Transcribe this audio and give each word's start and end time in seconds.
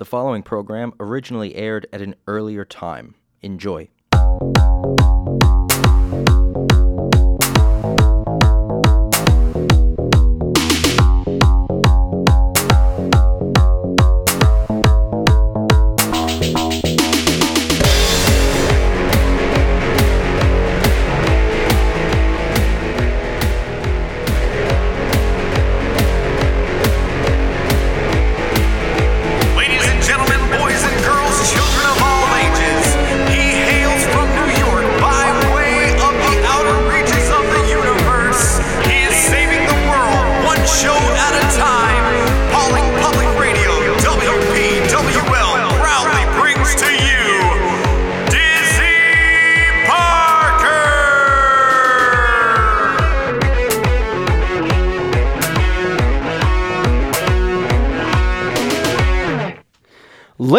The 0.00 0.06
following 0.06 0.42
program 0.42 0.94
originally 0.98 1.54
aired 1.56 1.86
at 1.92 2.00
an 2.00 2.14
earlier 2.26 2.64
time. 2.64 3.16
Enjoy. 3.42 3.90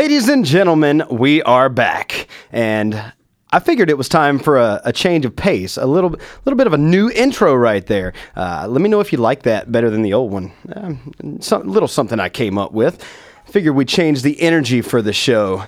Ladies 0.01 0.29
and 0.29 0.43
gentlemen, 0.43 1.03
we 1.11 1.43
are 1.43 1.69
back, 1.69 2.27
and 2.51 3.13
I 3.51 3.59
figured 3.59 3.87
it 3.91 3.99
was 3.99 4.09
time 4.09 4.39
for 4.39 4.57
a, 4.57 4.81
a 4.83 4.91
change 4.91 5.25
of 5.25 5.35
pace, 5.35 5.77
a 5.77 5.85
little, 5.85 6.15
little 6.43 6.57
bit 6.57 6.65
of 6.65 6.73
a 6.73 6.77
new 6.79 7.11
intro 7.11 7.53
right 7.53 7.85
there. 7.85 8.13
Uh, 8.35 8.65
let 8.67 8.81
me 8.81 8.89
know 8.89 8.99
if 8.99 9.11
you 9.11 9.19
like 9.19 9.43
that 9.43 9.71
better 9.71 9.91
than 9.91 10.01
the 10.01 10.13
old 10.13 10.31
one. 10.31 10.53
Um, 10.73 11.39
some 11.39 11.67
little 11.67 11.87
something 11.87 12.19
I 12.19 12.29
came 12.29 12.57
up 12.57 12.71
with. 12.71 13.05
Figured 13.45 13.75
we'd 13.75 13.87
change 13.87 14.23
the 14.23 14.41
energy 14.41 14.81
for 14.81 15.03
the 15.03 15.13
show. 15.13 15.65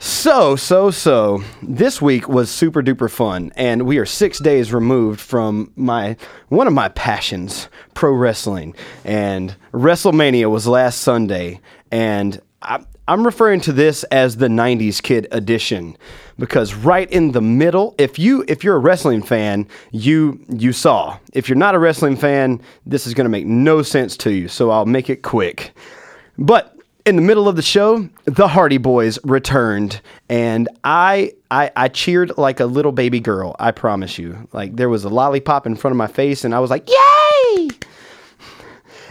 So, 0.00 0.56
so, 0.56 0.90
so, 0.90 1.44
this 1.62 2.02
week 2.02 2.28
was 2.28 2.50
super 2.50 2.82
duper 2.82 3.08
fun, 3.08 3.52
and 3.54 3.86
we 3.86 3.98
are 3.98 4.06
six 4.06 4.40
days 4.40 4.72
removed 4.72 5.20
from 5.20 5.70
my 5.76 6.16
one 6.48 6.66
of 6.66 6.72
my 6.72 6.88
passions, 6.88 7.68
pro 7.94 8.10
wrestling. 8.10 8.74
And 9.04 9.54
WrestleMania 9.70 10.50
was 10.50 10.66
last 10.66 11.00
Sunday, 11.00 11.60
and 11.92 12.42
I, 12.60 12.84
I'm 13.08 13.24
referring 13.24 13.60
to 13.62 13.72
this 13.72 14.04
as 14.04 14.36
the 14.36 14.48
'90s 14.48 15.02
kid 15.02 15.26
edition 15.32 15.96
because 16.38 16.74
right 16.74 17.10
in 17.10 17.32
the 17.32 17.40
middle, 17.40 17.94
if 17.98 18.18
you 18.18 18.44
if 18.48 18.62
you're 18.62 18.76
a 18.76 18.80
wrestling 18.80 19.22
fan, 19.22 19.66
you 19.90 20.44
you 20.48 20.72
saw. 20.72 21.18
If 21.32 21.48
you're 21.48 21.58
not 21.58 21.74
a 21.74 21.78
wrestling 21.78 22.16
fan, 22.16 22.60
this 22.86 23.06
is 23.06 23.14
going 23.14 23.24
to 23.24 23.30
make 23.30 23.46
no 23.46 23.82
sense 23.82 24.16
to 24.18 24.32
you. 24.32 24.48
So 24.48 24.70
I'll 24.70 24.86
make 24.86 25.10
it 25.10 25.22
quick. 25.22 25.72
But 26.38 26.76
in 27.04 27.16
the 27.16 27.22
middle 27.22 27.48
of 27.48 27.56
the 27.56 27.62
show, 27.62 28.08
the 28.24 28.46
Hardy 28.46 28.78
Boyz 28.78 29.18
returned, 29.24 30.00
and 30.28 30.68
I, 30.84 31.32
I 31.50 31.70
I 31.74 31.88
cheered 31.88 32.38
like 32.38 32.60
a 32.60 32.66
little 32.66 32.92
baby 32.92 33.20
girl. 33.20 33.56
I 33.58 33.72
promise 33.72 34.18
you. 34.18 34.48
Like 34.52 34.76
there 34.76 34.88
was 34.88 35.04
a 35.04 35.08
lollipop 35.08 35.66
in 35.66 35.74
front 35.74 35.92
of 35.92 35.96
my 35.96 36.06
face, 36.06 36.44
and 36.44 36.54
I 36.54 36.60
was 36.60 36.70
like, 36.70 36.88
"Yay!" 36.88 37.68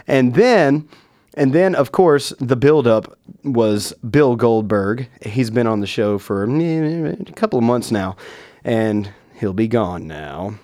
And 0.08 0.34
then, 0.34 0.88
and 1.36 1.54
then 1.54 1.76
of 1.76 1.92
course, 1.92 2.34
the 2.40 2.56
buildup 2.56 3.18
was 3.44 3.94
Bill 4.10 4.36
Goldberg. 4.36 5.10
He's 5.26 5.50
been 5.50 5.68
on 5.68 5.80
the 5.80 5.88
show 5.88 6.18
for 6.18 6.44
eh, 6.50 7.16
a 7.20 7.32
couple 7.34 7.58
of 7.60 7.66
months 7.66 7.92
now, 7.92 8.16
and 8.64 9.12
he'll 9.40 9.54
be 9.54 9.68
gone 9.68 10.08
now 10.08 10.56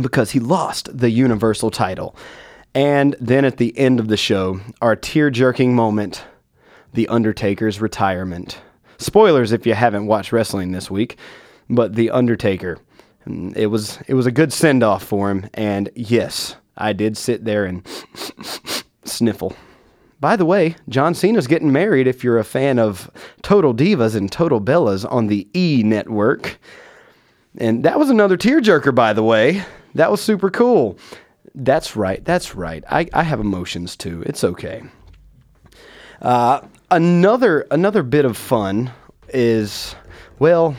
because 0.00 0.32
he 0.32 0.40
lost 0.40 0.96
the 0.96 1.10
Universal 1.10 1.70
title. 1.70 2.14
And 2.74 3.16
then 3.18 3.44
at 3.46 3.56
the 3.56 3.76
end 3.78 4.00
of 4.00 4.08
the 4.08 4.16
show, 4.18 4.60
our 4.82 4.94
tear 4.96 5.30
jerking 5.30 5.74
moment 5.74 6.24
The 6.92 7.08
Undertaker's 7.08 7.80
retirement. 7.80 8.60
Spoilers 8.98 9.52
if 9.52 9.66
you 9.66 9.74
haven't 9.74 10.06
watched 10.06 10.32
wrestling 10.32 10.72
this 10.72 10.90
week, 10.90 11.16
but 11.70 11.94
The 11.94 12.10
Undertaker. 12.10 12.78
mm, 13.26 13.56
It 13.56 13.66
was 13.66 13.98
it 14.06 14.14
was 14.14 14.26
a 14.26 14.30
good 14.30 14.52
send 14.52 14.82
off 14.82 15.02
for 15.02 15.30
him, 15.30 15.48
and 15.54 15.88
yes, 15.94 16.56
I 16.76 16.92
did 16.92 17.16
sit 17.16 17.44
there 17.44 17.64
and 17.64 17.86
sniffle. 19.04 19.56
By 20.18 20.36
the 20.36 20.46
way, 20.46 20.76
John 20.88 21.14
Cena's 21.14 21.46
getting 21.46 21.72
married 21.72 22.06
if 22.06 22.24
you're 22.24 22.38
a 22.38 22.44
fan 22.44 22.78
of 22.78 23.10
Total 23.42 23.74
Divas 23.74 24.16
and 24.16 24.32
Total 24.32 24.60
Bellas 24.60 25.10
on 25.10 25.26
the 25.26 25.46
E 25.54 25.82
network. 25.84 26.58
And 27.58 27.84
that 27.84 27.98
was 27.98 28.08
another 28.10 28.36
tearjerker, 28.36 28.94
by 28.94 29.12
the 29.12 29.22
way. 29.22 29.64
That 29.94 30.10
was 30.10 30.20
super 30.20 30.50
cool. 30.50 30.98
That's 31.54 31.96
right. 31.96 32.24
That's 32.24 32.54
right. 32.54 32.84
I, 32.88 33.08
I 33.12 33.22
have 33.22 33.40
emotions 33.40 33.96
too. 33.96 34.22
It's 34.26 34.44
okay. 34.44 34.82
Uh, 36.20 36.60
another 36.90 37.66
another 37.70 38.02
bit 38.02 38.24
of 38.24 38.36
fun 38.36 38.90
is 39.28 39.94
well, 40.38 40.76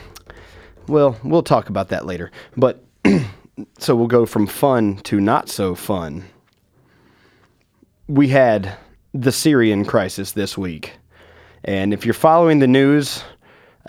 well, 0.88 1.18
we'll 1.24 1.44
talk 1.44 1.70
about 1.70 1.90
that 1.90 2.06
later. 2.06 2.32
But 2.56 2.84
so 3.80 3.96
we'll 3.96 4.08
go 4.08 4.26
from 4.26 4.48
fun 4.48 4.98
to 5.04 5.20
not 5.20 5.50
so 5.50 5.76
fun. 5.76 6.26
We 8.08 8.30
had 8.30 8.78
the 9.14 9.32
Syrian 9.32 9.86
crisis 9.86 10.32
this 10.32 10.58
week, 10.58 10.94
and 11.64 11.94
if 11.94 12.06
you're 12.06 12.14
following 12.14 12.60
the 12.60 12.68
news, 12.68 13.24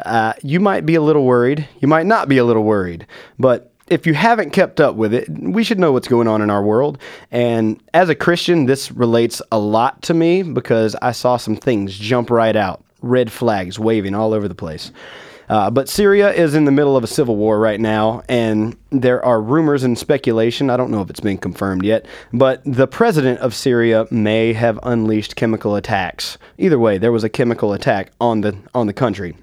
uh, 0.04 0.32
you 0.42 0.60
might 0.60 0.86
be 0.86 0.94
a 0.94 1.00
little 1.00 1.24
worried. 1.24 1.68
You 1.80 1.88
might 1.88 2.06
not 2.06 2.28
be 2.28 2.38
a 2.38 2.44
little 2.44 2.64
worried. 2.64 3.06
But 3.38 3.72
if 3.88 4.06
you 4.06 4.14
haven't 4.14 4.50
kept 4.50 4.80
up 4.80 4.94
with 4.94 5.14
it, 5.14 5.28
we 5.28 5.64
should 5.64 5.78
know 5.78 5.92
what's 5.92 6.08
going 6.08 6.28
on 6.28 6.42
in 6.42 6.50
our 6.50 6.62
world. 6.62 6.98
And 7.30 7.82
as 7.94 8.08
a 8.08 8.14
Christian, 8.14 8.66
this 8.66 8.92
relates 8.92 9.40
a 9.50 9.58
lot 9.58 10.02
to 10.02 10.14
me 10.14 10.42
because 10.42 10.94
I 11.02 11.12
saw 11.12 11.36
some 11.36 11.56
things 11.56 11.98
jump 11.98 12.30
right 12.30 12.56
out 12.56 12.84
red 13.00 13.30
flags 13.30 13.78
waving 13.78 14.14
all 14.14 14.34
over 14.34 14.48
the 14.48 14.54
place. 14.54 14.92
Uh, 15.48 15.70
but 15.70 15.88
Syria 15.88 16.32
is 16.32 16.54
in 16.54 16.64
the 16.64 16.72
middle 16.72 16.96
of 16.96 17.04
a 17.04 17.06
civil 17.06 17.36
war 17.36 17.58
right 17.58 17.80
now, 17.80 18.22
and 18.28 18.76
there 18.90 19.24
are 19.24 19.40
rumors 19.40 19.82
and 19.82 19.98
speculation. 19.98 20.70
I 20.70 20.76
don't 20.76 20.90
know 20.90 21.00
if 21.00 21.10
it's 21.10 21.20
been 21.20 21.38
confirmed 21.38 21.84
yet, 21.84 22.06
but 22.32 22.62
the 22.64 22.86
president 22.86 23.40
of 23.40 23.54
Syria 23.54 24.06
may 24.10 24.52
have 24.52 24.78
unleashed 24.82 25.36
chemical 25.36 25.74
attacks. 25.74 26.38
Either 26.58 26.78
way, 26.78 26.98
there 26.98 27.12
was 27.12 27.24
a 27.24 27.28
chemical 27.28 27.72
attack 27.72 28.12
on 28.20 28.42
the 28.42 28.56
on 28.74 28.86
the 28.86 28.92
country. 28.92 29.36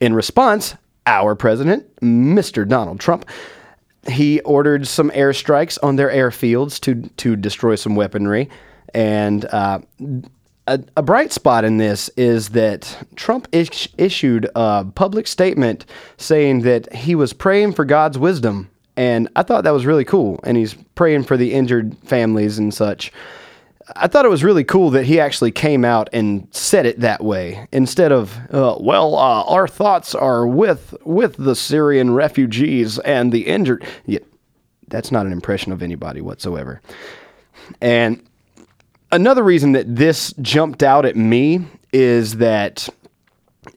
In 0.00 0.14
response, 0.14 0.74
our 1.06 1.34
president, 1.34 1.94
Mr. 2.00 2.66
Donald 2.66 3.00
Trump, 3.00 3.28
he 4.08 4.40
ordered 4.40 4.86
some 4.86 5.10
airstrikes 5.10 5.78
on 5.82 5.96
their 5.96 6.10
airfields 6.10 6.80
to 6.80 7.08
to 7.18 7.36
destroy 7.36 7.74
some 7.74 7.96
weaponry. 7.96 8.48
And 8.94 9.44
uh, 9.46 9.80
a, 10.66 10.80
a 10.96 11.02
bright 11.02 11.32
spot 11.32 11.64
in 11.64 11.78
this 11.78 12.08
is 12.10 12.50
that 12.50 13.06
Trump 13.16 13.48
is, 13.52 13.88
issued 13.98 14.48
a 14.54 14.84
public 14.94 15.26
statement 15.26 15.86
saying 16.16 16.62
that 16.62 16.92
he 16.94 17.14
was 17.14 17.32
praying 17.32 17.72
for 17.72 17.84
God's 17.84 18.18
wisdom. 18.18 18.70
And 18.96 19.28
I 19.34 19.42
thought 19.42 19.64
that 19.64 19.72
was 19.72 19.86
really 19.86 20.04
cool. 20.04 20.38
And 20.44 20.56
he's 20.56 20.74
praying 20.94 21.24
for 21.24 21.36
the 21.36 21.52
injured 21.54 21.96
families 22.04 22.58
and 22.58 22.72
such. 22.72 23.12
I 23.96 24.06
thought 24.06 24.24
it 24.24 24.30
was 24.30 24.44
really 24.44 24.64
cool 24.64 24.90
that 24.90 25.06
he 25.06 25.18
actually 25.18 25.50
came 25.50 25.84
out 25.84 26.08
and 26.12 26.46
said 26.52 26.86
it 26.86 27.00
that 27.00 27.24
way 27.24 27.66
instead 27.72 28.12
of, 28.12 28.38
uh, 28.52 28.76
"Well, 28.78 29.16
uh, 29.16 29.42
our 29.44 29.66
thoughts 29.66 30.14
are 30.14 30.46
with 30.46 30.94
with 31.04 31.36
the 31.36 31.56
Syrian 31.56 32.14
refugees 32.14 33.00
and 33.00 33.32
the 33.32 33.46
injured." 33.46 33.84
Yeah, 34.06 34.20
that's 34.86 35.10
not 35.10 35.26
an 35.26 35.32
impression 35.32 35.72
of 35.72 35.82
anybody 35.82 36.20
whatsoever. 36.20 36.80
And 37.80 38.22
another 39.12 39.42
reason 39.42 39.72
that 39.72 39.94
this 39.94 40.34
jumped 40.40 40.82
out 40.82 41.04
at 41.04 41.14
me 41.14 41.60
is 41.92 42.38
that 42.38 42.88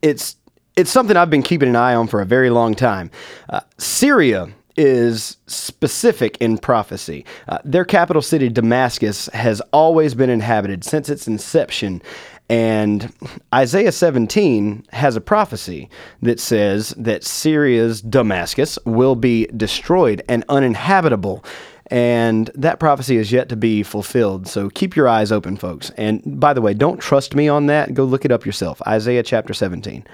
it's 0.02 0.38
it's 0.76 0.90
something 0.90 1.16
I've 1.16 1.30
been 1.30 1.44
keeping 1.44 1.70
an 1.70 1.76
eye 1.76 1.96
on 1.96 2.08
for 2.08 2.22
a 2.22 2.26
very 2.26 2.50
long 2.50 2.74
time. 2.76 3.12
Uh, 3.50 3.62
Syria 3.78 4.50
is 4.76 5.38
specific 5.48 6.38
in 6.42 6.58
prophecy. 6.58 7.26
Uh, 7.48 7.60
their 7.64 7.86
capital 7.86 8.22
city, 8.22 8.50
Damascus, 8.50 9.28
has 9.28 9.62
always 9.72 10.14
been 10.14 10.30
inhabited 10.30 10.84
since 10.84 11.08
its 11.08 11.28
inception. 11.28 12.02
And 12.50 13.14
Isaiah 13.54 13.94
17 13.94 14.86
has 14.92 15.16
a 15.16 15.22
prophecy 15.22 15.90
that 16.22 16.42
says 16.42 16.90
that 16.98 17.24
Syria's 17.24 18.02
Damascus 18.02 18.78
will 18.86 19.16
be 19.16 19.48
destroyed 19.48 20.22
and 20.28 20.44
uninhabitable. 20.50 21.44
And 21.88 22.50
that 22.56 22.80
prophecy 22.80 23.18
is 23.18 23.32
yet 23.32 23.50
to 23.50 23.56
be 23.56 23.84
fulfilled. 23.84 24.48
So 24.48 24.70
keep 24.70 24.96
your 24.96 25.08
eyes 25.08 25.32
open, 25.32 25.56
folks. 25.58 25.92
And 25.92 26.40
by 26.40 26.54
the 26.54 26.62
way, 26.62 26.74
don't 26.74 27.00
trust 27.00 27.36
me 27.36 27.48
on 27.48 27.68
that. 27.68 27.94
Go 27.94 28.06
look 28.06 28.26
it 28.26 28.32
up 28.32 28.46
yourself. 28.46 28.82
Isaiah 28.88 29.24
chapter 29.24 29.54
17. 29.54 30.06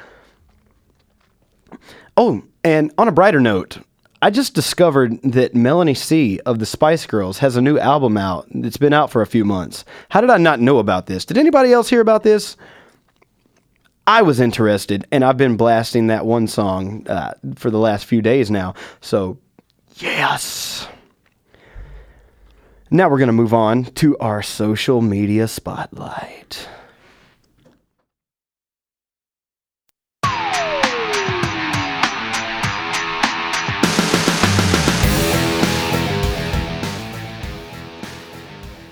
Oh, 2.18 2.44
and 2.64 2.94
on 2.98 3.08
a 3.08 3.12
brighter 3.12 3.40
note, 3.40 3.80
I 4.22 4.30
just 4.30 4.54
discovered 4.54 5.20
that 5.24 5.56
Melanie 5.56 5.96
C 5.96 6.40
of 6.46 6.60
the 6.60 6.66
Spice 6.66 7.06
Girls 7.06 7.40
has 7.40 7.56
a 7.56 7.62
new 7.62 7.80
album 7.80 8.18
out. 8.18 8.48
It's 8.52 8.78
been 8.78 8.94
out 8.94 9.10
for 9.10 9.22
a 9.22 9.28
few 9.28 9.44
months. 9.44 9.84
How 10.10 10.22
did 10.22 10.30
I 10.30 10.38
not 10.38 10.60
know 10.60 10.78
about 10.78 11.08
this? 11.08 11.26
Did 11.26 11.38
anybody 11.38 11.72
else 11.72 11.90
hear 11.90 12.02
about 12.02 12.22
this? 12.24 12.56
I 14.06 14.22
was 14.22 14.40
interested, 14.40 15.08
and 15.12 15.24
I've 15.24 15.38
been 15.38 15.58
blasting 15.58 16.08
that 16.08 16.26
one 16.26 16.48
song 16.48 17.08
uh, 17.08 17.34
for 17.56 17.72
the 17.72 17.80
last 17.80 18.06
few 18.06 18.22
days 18.22 18.52
now. 18.52 18.74
So, 19.00 19.40
yes. 19.96 20.88
Now 22.94 23.08
we're 23.08 23.20
going 23.20 23.28
to 23.28 23.34
move 23.34 23.54
on 23.54 23.86
to 23.86 24.18
our 24.18 24.44
social 24.44 25.02
media 25.02 25.48
spotlight. 25.48 26.68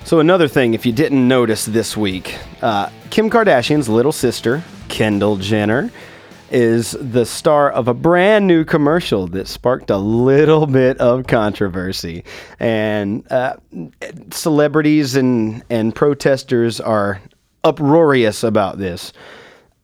So, 0.05 0.21
another 0.21 0.47
thing, 0.47 0.73
if 0.73 0.85
you 0.85 0.93
didn't 0.93 1.27
notice 1.27 1.65
this 1.65 1.97
week, 1.97 2.37
uh, 2.61 2.89
Kim 3.09 3.29
Kardashian's 3.29 3.89
little 3.89 4.13
sister, 4.13 4.63
Kendall 4.87 5.35
Jenner, 5.35 5.91
is 6.51 6.91
the 6.99 7.25
star 7.25 7.69
of 7.69 7.87
a 7.87 7.93
brand 7.93 8.47
new 8.47 8.63
commercial 8.63 9.27
that 9.27 9.47
sparked 9.47 9.89
a 9.89 9.97
little 9.97 10.65
bit 10.65 10.97
of 10.99 11.27
controversy. 11.27 12.23
And 12.59 13.29
uh, 13.31 13.57
celebrities 14.31 15.15
and, 15.15 15.63
and 15.69 15.95
protesters 15.95 16.79
are 16.79 17.21
uproarious 17.63 18.43
about 18.43 18.77
this. 18.77 19.13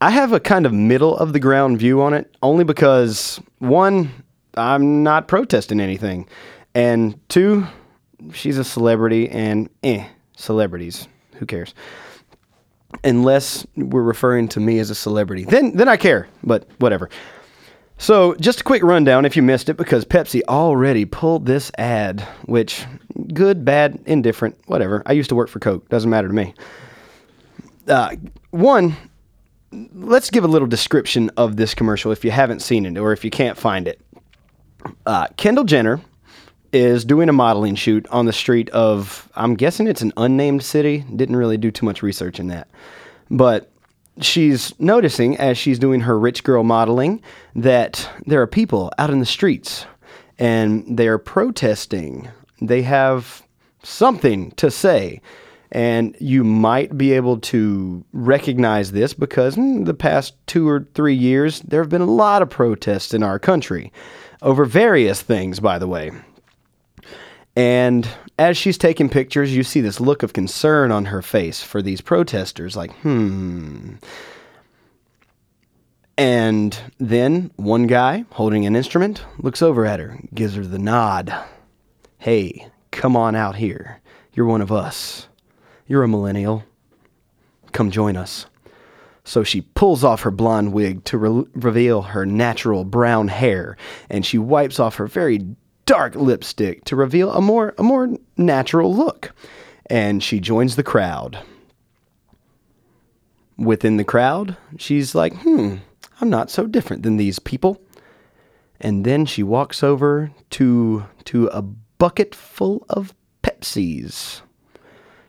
I 0.02 0.10
have 0.12 0.34
a 0.34 0.40
kind 0.40 0.66
of 0.66 0.74
middle 0.74 1.18
of 1.18 1.34
the 1.34 1.40
ground 1.40 1.80
view 1.80 2.02
on 2.02 2.14
it, 2.14 2.36
only 2.44 2.64
because, 2.64 3.40
one, 3.60 4.12
I'm 4.56 5.04
not 5.04 5.28
protesting 5.28 5.80
anything, 5.80 6.28
and 6.74 7.20
two, 7.30 7.66
she's 8.34 8.58
a 8.58 8.64
celebrity, 8.64 9.30
and 9.30 9.70
eh, 9.84 10.06
celebrities, 10.36 11.08
who 11.36 11.46
cares? 11.46 11.74
Unless 13.04 13.68
we're 13.76 14.02
referring 14.02 14.48
to 14.50 14.60
me 14.60 14.80
as 14.80 14.90
a 14.90 14.96
celebrity, 14.96 15.44
then 15.44 15.76
then 15.76 15.88
I 15.88 15.98
care. 15.98 16.28
But 16.44 16.68
whatever. 16.80 17.10
So 17.98 18.36
just 18.36 18.62
a 18.62 18.64
quick 18.64 18.84
rundown 18.84 19.26
if 19.26 19.38
you 19.38 19.42
missed 19.42 19.70
it, 19.70 19.78
because 19.78 20.04
Pepsi 20.04 20.42
already 20.50 21.06
pulled 21.06 21.46
this 21.46 21.72
ad, 21.78 22.22
which 22.46 22.86
good, 23.34 23.64
bad, 23.64 24.00
indifferent, 24.06 24.58
whatever. 24.66 25.02
I 25.06 25.14
used 25.14 25.30
to 25.30 25.36
work 25.36 25.50
for 25.50 25.60
Coke, 25.60 25.88
doesn't 25.90 26.10
matter 26.10 26.28
to 26.28 26.34
me. 26.34 26.54
Uh, 27.88 28.16
one, 28.52 28.98
let's 29.94 30.30
give 30.30 30.44
a 30.44 30.48
little 30.48 30.68
description 30.68 31.30
of 31.38 31.56
this 31.56 31.74
commercial 31.74 32.12
if 32.12 32.26
you 32.26 32.32
haven't 32.32 32.62
seen 32.62 32.86
it 32.86 32.98
or 32.98 33.14
if 33.14 33.24
you 33.24 33.32
can't 33.32 33.58
find 33.58 33.88
it. 33.88 34.02
Uh, 35.06 35.28
Kendall 35.38 35.64
Jenner 35.64 36.02
is 36.76 37.06
doing 37.06 37.30
a 37.30 37.34
modeling 37.34 37.74
shoot 37.76 38.06
on 38.10 38.26
the 38.26 38.34
street 38.34 38.70
of, 38.72 39.32
I'm 39.34 39.56
guessing 39.56 39.88
it's 39.88 40.02
an 40.02 40.12
unnamed 40.18 40.62
city. 40.62 41.06
Didn't 41.16 41.38
really 41.38 41.56
do 41.56 41.72
too 41.72 41.86
much 41.86 42.04
research 42.04 42.38
in 42.38 42.50
that. 42.50 42.68
But 43.32 43.72
she's 44.20 44.78
noticing 44.78 45.38
as 45.38 45.58
she's 45.58 45.80
doing 45.80 46.02
her 46.02 46.20
rich 46.20 46.44
girl 46.44 46.64
modeling 46.64 47.22
that 47.56 48.10
there 48.26 48.42
are 48.42 48.48
people 48.48 48.92
out 48.98 49.10
in 49.10 49.22
the 49.22 49.26
streets 49.26 49.86
and 50.38 50.98
they're 50.98 51.18
protesting. 51.18 52.28
They 52.62 52.82
have 52.82 53.42
something 53.82 54.52
to 54.52 54.70
say. 54.70 55.22
And 55.72 56.14
you 56.20 56.44
might 56.44 56.98
be 56.98 57.14
able 57.14 57.40
to 57.40 58.04
recognize 58.12 58.92
this 58.92 59.14
because 59.14 59.56
in 59.56 59.86
the 59.86 59.94
past 59.94 60.36
two 60.46 60.68
or 60.68 60.86
three 60.94 61.16
years, 61.16 61.62
there 61.62 61.82
have 61.82 61.90
been 61.90 62.02
a 62.02 62.06
lot 62.06 62.42
of 62.42 62.50
protests 62.50 63.14
in 63.14 63.24
our 63.24 63.40
country 63.40 63.94
over 64.42 64.66
various 64.66 65.22
things, 65.22 65.62
by 65.62 65.80
the 65.80 65.88
way. 65.88 66.12
And 67.56 68.08
as 68.38 68.58
she's 68.58 68.78
taking 68.78 69.10
pictures, 69.10 69.56
you 69.56 69.64
see 69.64 69.82
this 69.82 70.00
look 70.00 70.24
of 70.24 70.34
concern 70.34 70.92
on 70.92 71.06
her 71.06 71.22
face 71.22 71.62
for 71.62 71.82
these 71.82 72.02
protesters, 72.02 72.76
like, 72.76 72.92
hmm. 72.98 73.94
And 76.18 76.78
then 76.98 77.52
one 77.56 77.88
guy 77.88 78.26
holding 78.32 78.66
an 78.66 78.76
instrument 78.76 79.26
looks 79.38 79.62
over 79.62 79.86
at 79.86 80.00
her, 80.00 80.20
gives 80.34 80.56
her 80.56 80.66
the 80.66 80.80
nod. 80.80 81.34
Hey, 82.18 82.68
come 82.92 83.18
on 83.18 83.36
out 83.36 83.56
here. 83.58 84.02
You're 84.34 84.46
one 84.46 84.62
of 84.62 84.72
us. 84.72 85.28
You're 85.88 86.04
a 86.04 86.08
millennial. 86.08 86.64
Come 87.72 87.92
join 87.92 88.16
us. 88.16 88.46
So 89.26 89.44
she 89.44 89.62
pulls 89.62 90.04
off 90.04 90.22
her 90.22 90.32
blonde 90.32 90.72
wig 90.72 91.04
to 91.06 91.18
re- 91.18 91.48
reveal 91.54 92.04
her 92.04 92.26
natural 92.26 92.84
brown 92.84 93.28
hair, 93.28 93.76
and 94.10 94.26
she 94.26 94.38
wipes 94.38 94.80
off 94.80 94.96
her 94.96 95.08
very 95.08 95.56
dark 95.86 96.16
lipstick 96.16 96.84
to 96.86 96.96
reveal 96.96 97.32
a 97.32 97.42
more 97.42 97.74
a 97.78 97.84
more 97.84 98.10
natural 98.38 98.94
look. 98.94 99.34
And 99.88 100.24
she 100.24 100.40
joins 100.40 100.76
the 100.76 100.84
crowd. 100.84 101.40
Within 103.58 103.98
the 103.98 104.04
crowd, 104.04 104.58
she's 104.78 105.16
like, 105.16 105.34
"Hmm, 105.38 105.76
I'm 106.20 106.30
not 106.30 106.50
so 106.50 106.66
different 106.68 107.04
than 107.04 107.18
these 107.18 107.40
people." 107.40 107.82
And 108.82 109.06
then 109.06 109.26
she 109.26 109.44
walks 109.44 109.84
over 109.84 110.32
to 110.52 111.06
to 111.26 111.48
a 111.48 111.62
bucket 111.62 112.36
full 112.36 112.86
of 112.90 113.14
Pepsis. 113.44 114.42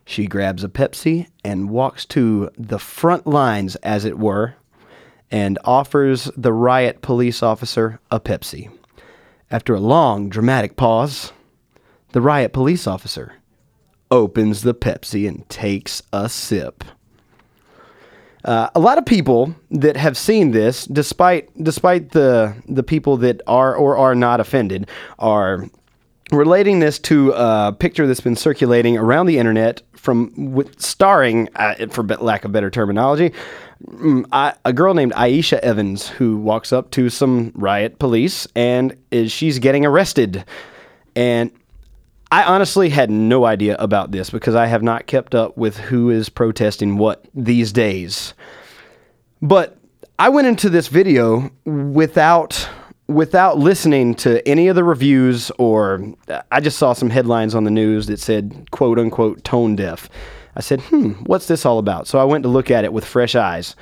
She 0.04 0.26
grabs 0.26 0.64
a 0.64 0.68
Pepsi 0.68 1.26
and 1.44 1.70
walks 1.70 2.06
to 2.06 2.50
the 2.56 2.78
front 2.78 3.26
lines, 3.26 3.76
as 3.76 4.04
it 4.04 4.18
were, 4.18 4.54
and 5.30 5.58
offers 5.64 6.30
the 6.36 6.52
riot 6.52 7.02
police 7.02 7.42
officer 7.42 8.00
a 8.10 8.20
Pepsi. 8.20 8.70
After 9.50 9.74
a 9.74 9.80
long, 9.80 10.28
dramatic 10.28 10.76
pause, 10.76 11.32
the 12.12 12.20
riot 12.20 12.52
police 12.52 12.86
officer 12.86 13.34
opens 14.10 14.62
the 14.62 14.74
Pepsi 14.74 15.28
and 15.28 15.48
takes 15.48 16.02
a 16.12 16.28
sip. 16.28 16.84
Uh, 18.44 18.70
a 18.74 18.80
lot 18.80 18.98
of 18.98 19.04
people 19.04 19.54
that 19.70 19.96
have 19.96 20.16
seen 20.16 20.52
this, 20.52 20.86
despite 20.86 21.50
despite 21.62 22.10
the 22.10 22.54
the 22.68 22.82
people 22.82 23.16
that 23.16 23.40
are 23.46 23.74
or 23.74 23.96
are 23.96 24.14
not 24.14 24.40
offended, 24.40 24.88
are 25.18 25.68
relating 26.32 26.80
this 26.80 26.98
to 26.98 27.32
a 27.32 27.74
picture 27.76 28.06
that's 28.06 28.20
been 28.20 28.36
circulating 28.36 28.96
around 28.96 29.26
the 29.26 29.38
internet 29.38 29.82
from 29.94 30.32
with 30.52 30.80
starring, 30.80 31.48
uh, 31.56 31.86
for 31.88 32.04
lack 32.04 32.44
of 32.44 32.52
better 32.52 32.70
terminology, 32.70 33.32
Mm, 33.84 34.26
I, 34.32 34.54
a 34.64 34.72
girl 34.72 34.94
named 34.94 35.12
Ieshia 35.12 35.58
Evans 35.58 36.08
who 36.08 36.38
walks 36.38 36.72
up 36.72 36.90
to 36.92 37.10
some 37.10 37.52
riot 37.54 37.98
police 37.98 38.46
and 38.56 38.96
is 39.10 39.30
she's 39.30 39.58
getting 39.58 39.84
arrested, 39.84 40.44
and 41.14 41.50
I 42.32 42.42
honestly 42.42 42.88
had 42.88 43.10
no 43.10 43.44
idea 43.44 43.76
about 43.78 44.12
this 44.12 44.30
because 44.30 44.54
I 44.54 44.66
have 44.66 44.82
not 44.82 45.06
kept 45.06 45.34
up 45.34 45.56
with 45.56 45.76
who 45.76 46.10
is 46.10 46.28
protesting 46.28 46.96
what 46.96 47.24
these 47.34 47.72
days. 47.72 48.34
But 49.42 49.76
I 50.18 50.30
went 50.30 50.46
into 50.46 50.70
this 50.70 50.88
video 50.88 51.50
without 51.64 52.68
without 53.08 53.58
listening 53.58 54.14
to 54.16 54.46
any 54.48 54.66
of 54.66 54.74
the 54.74 54.82
reviews 54.82 55.52
or 55.58 56.02
uh, 56.28 56.42
I 56.50 56.58
just 56.58 56.76
saw 56.76 56.92
some 56.92 57.10
headlines 57.10 57.54
on 57.54 57.62
the 57.62 57.70
news 57.70 58.08
that 58.08 58.18
said 58.18 58.68
quote 58.72 58.98
unquote 58.98 59.44
tone 59.44 59.76
deaf. 59.76 60.08
I 60.56 60.60
said, 60.60 60.80
"Hmm, 60.82 61.12
what's 61.26 61.46
this 61.46 61.66
all 61.66 61.78
about?" 61.78 62.06
So 62.06 62.18
I 62.18 62.24
went 62.24 62.42
to 62.44 62.48
look 62.48 62.70
at 62.70 62.84
it 62.84 62.92
with 62.92 63.04
fresh 63.04 63.34
eyes. 63.34 63.76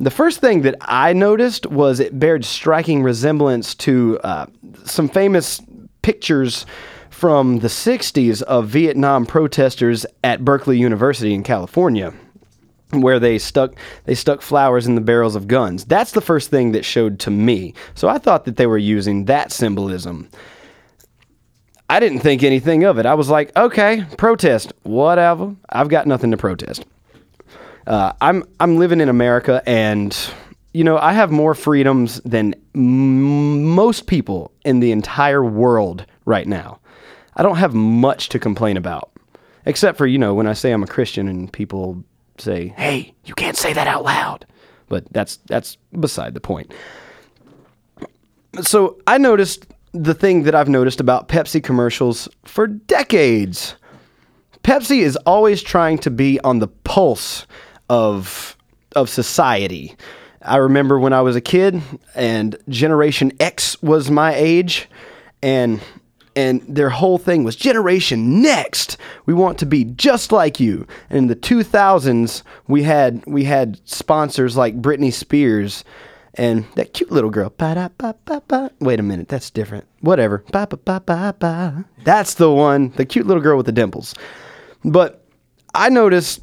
The 0.00 0.10
first 0.10 0.40
thing 0.40 0.62
that 0.62 0.76
I 0.80 1.12
noticed 1.12 1.66
was 1.66 1.98
it 1.98 2.18
bared 2.18 2.44
striking 2.44 3.02
resemblance 3.02 3.74
to 3.76 4.20
uh, 4.22 4.46
some 4.84 5.08
famous 5.08 5.60
pictures 6.02 6.66
from 7.10 7.58
the 7.58 7.68
60s 7.68 8.42
of 8.42 8.68
Vietnam 8.68 9.26
protesters 9.26 10.06
at 10.22 10.44
Berkeley 10.44 10.78
University 10.78 11.34
in 11.34 11.42
California 11.42 12.14
where 12.90 13.18
they 13.18 13.38
stuck 13.38 13.74
they 14.04 14.14
stuck 14.14 14.40
flowers 14.40 14.86
in 14.86 14.94
the 14.94 15.00
barrels 15.00 15.36
of 15.36 15.46
guns. 15.48 15.84
That's 15.84 16.12
the 16.12 16.20
first 16.20 16.50
thing 16.50 16.72
that 16.72 16.84
showed 16.84 17.18
to 17.20 17.30
me. 17.30 17.74
So 17.94 18.08
I 18.08 18.18
thought 18.18 18.44
that 18.46 18.56
they 18.56 18.66
were 18.66 18.78
using 18.78 19.26
that 19.26 19.52
symbolism. 19.52 20.28
I 21.90 22.00
didn't 22.00 22.20
think 22.20 22.42
anything 22.42 22.84
of 22.84 22.98
it. 22.98 23.06
I 23.06 23.14
was 23.14 23.28
like, 23.30 23.54
okay, 23.56 24.04
protest, 24.16 24.72
whatever. 24.82 25.54
I've 25.70 25.88
got 25.88 26.06
nothing 26.06 26.30
to 26.32 26.36
protest. 26.36 26.84
Uh, 27.86 28.12
I'm 28.20 28.44
I'm 28.60 28.76
living 28.76 29.00
in 29.00 29.08
America, 29.08 29.62
and 29.66 30.14
you 30.74 30.84
know 30.84 30.98
I 30.98 31.12
have 31.14 31.30
more 31.30 31.54
freedoms 31.54 32.20
than 32.24 32.54
m- 32.74 33.64
most 33.74 34.06
people 34.06 34.52
in 34.64 34.80
the 34.80 34.92
entire 34.92 35.42
world 35.42 36.04
right 36.26 36.46
now. 36.46 36.80
I 37.36 37.42
don't 37.42 37.56
have 37.56 37.72
much 37.72 38.28
to 38.30 38.38
complain 38.38 38.76
about, 38.76 39.10
except 39.64 39.96
for 39.96 40.06
you 40.06 40.18
know 40.18 40.34
when 40.34 40.46
I 40.46 40.52
say 40.52 40.72
I'm 40.72 40.82
a 40.82 40.86
Christian 40.86 41.28
and 41.28 41.50
people 41.50 42.04
say, 42.36 42.74
"Hey, 42.76 43.14
you 43.24 43.34
can't 43.34 43.56
say 43.56 43.72
that 43.72 43.86
out 43.86 44.04
loud." 44.04 44.44
But 44.90 45.10
that's 45.10 45.38
that's 45.46 45.76
beside 45.98 46.34
the 46.34 46.40
point. 46.40 46.74
So 48.60 48.98
I 49.06 49.16
noticed 49.16 49.66
the 50.02 50.14
thing 50.14 50.44
that 50.44 50.54
I've 50.54 50.68
noticed 50.68 51.00
about 51.00 51.28
Pepsi 51.28 51.62
commercials 51.62 52.28
for 52.44 52.66
decades. 52.66 53.74
Pepsi 54.62 54.98
is 55.00 55.16
always 55.26 55.62
trying 55.62 55.98
to 55.98 56.10
be 56.10 56.40
on 56.40 56.58
the 56.58 56.68
pulse 56.68 57.46
of 57.88 58.56
of 58.96 59.08
society. 59.08 59.96
I 60.42 60.56
remember 60.56 60.98
when 60.98 61.12
I 61.12 61.20
was 61.20 61.36
a 61.36 61.40
kid 61.40 61.80
and 62.14 62.56
Generation 62.68 63.32
X 63.40 63.80
was 63.82 64.10
my 64.10 64.34
age 64.34 64.88
and 65.42 65.80
and 66.36 66.62
their 66.68 66.90
whole 66.90 67.18
thing 67.18 67.42
was 67.42 67.56
Generation 67.56 68.40
Next. 68.40 68.96
We 69.26 69.34
want 69.34 69.58
to 69.58 69.66
be 69.66 69.84
just 69.84 70.30
like 70.30 70.60
you. 70.60 70.86
And 71.10 71.18
in 71.18 71.26
the 71.26 71.36
2000s, 71.36 72.42
we 72.68 72.84
had 72.84 73.24
we 73.26 73.44
had 73.44 73.80
sponsors 73.84 74.56
like 74.56 74.80
Britney 74.80 75.12
Spears 75.12 75.84
and 76.38 76.64
that 76.76 76.94
cute 76.94 77.10
little 77.10 77.30
girl. 77.30 77.50
Wait 78.80 79.00
a 79.00 79.02
minute, 79.02 79.28
that's 79.28 79.50
different. 79.50 79.86
Whatever. 80.00 80.44
That's 82.04 82.34
the 82.34 82.50
one, 82.50 82.90
the 82.90 83.04
cute 83.04 83.26
little 83.26 83.42
girl 83.42 83.56
with 83.56 83.66
the 83.66 83.72
dimples. 83.72 84.14
But 84.84 85.24
I 85.74 85.88
noticed 85.88 86.40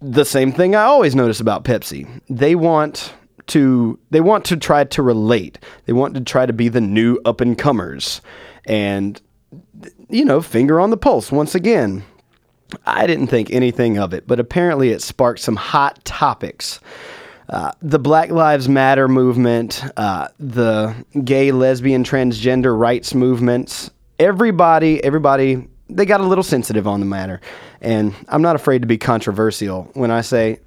the 0.00 0.24
same 0.24 0.52
thing 0.52 0.74
I 0.74 0.82
always 0.82 1.14
notice 1.14 1.40
about 1.40 1.64
Pepsi. 1.64 2.20
They 2.28 2.54
want 2.54 3.12
to 3.48 3.98
they 4.10 4.20
want 4.20 4.44
to 4.46 4.56
try 4.56 4.84
to 4.84 5.02
relate. 5.02 5.58
They 5.84 5.92
want 5.92 6.14
to 6.14 6.20
try 6.22 6.46
to 6.46 6.52
be 6.52 6.68
the 6.68 6.80
new 6.80 7.20
up 7.24 7.40
and 7.40 7.56
comers. 7.56 8.20
And 8.66 9.20
you 10.08 10.24
know, 10.24 10.40
finger 10.40 10.80
on 10.80 10.90
the 10.90 10.96
pulse 10.96 11.30
once 11.30 11.54
again. 11.54 12.04
I 12.86 13.06
didn't 13.06 13.28
think 13.28 13.50
anything 13.50 13.98
of 13.98 14.14
it, 14.14 14.26
but 14.26 14.40
apparently 14.40 14.90
it 14.90 15.02
sparked 15.02 15.40
some 15.40 15.56
hot 15.56 16.04
topics. 16.04 16.80
Uh, 17.54 17.70
the 17.82 18.00
Black 18.00 18.30
Lives 18.30 18.68
Matter 18.68 19.06
movement, 19.06 19.84
uh, 19.96 20.26
the 20.40 20.92
gay, 21.22 21.52
lesbian, 21.52 22.02
transgender 22.02 22.76
rights 22.76 23.14
movements, 23.14 23.92
everybody, 24.18 25.02
everybody, 25.04 25.68
they 25.88 26.04
got 26.04 26.20
a 26.20 26.24
little 26.24 26.42
sensitive 26.42 26.88
on 26.88 26.98
the 26.98 27.06
matter. 27.06 27.40
And 27.80 28.12
I'm 28.26 28.42
not 28.42 28.56
afraid 28.56 28.82
to 28.82 28.88
be 28.88 28.98
controversial 28.98 29.88
when 29.94 30.10
I 30.10 30.22
say 30.22 30.58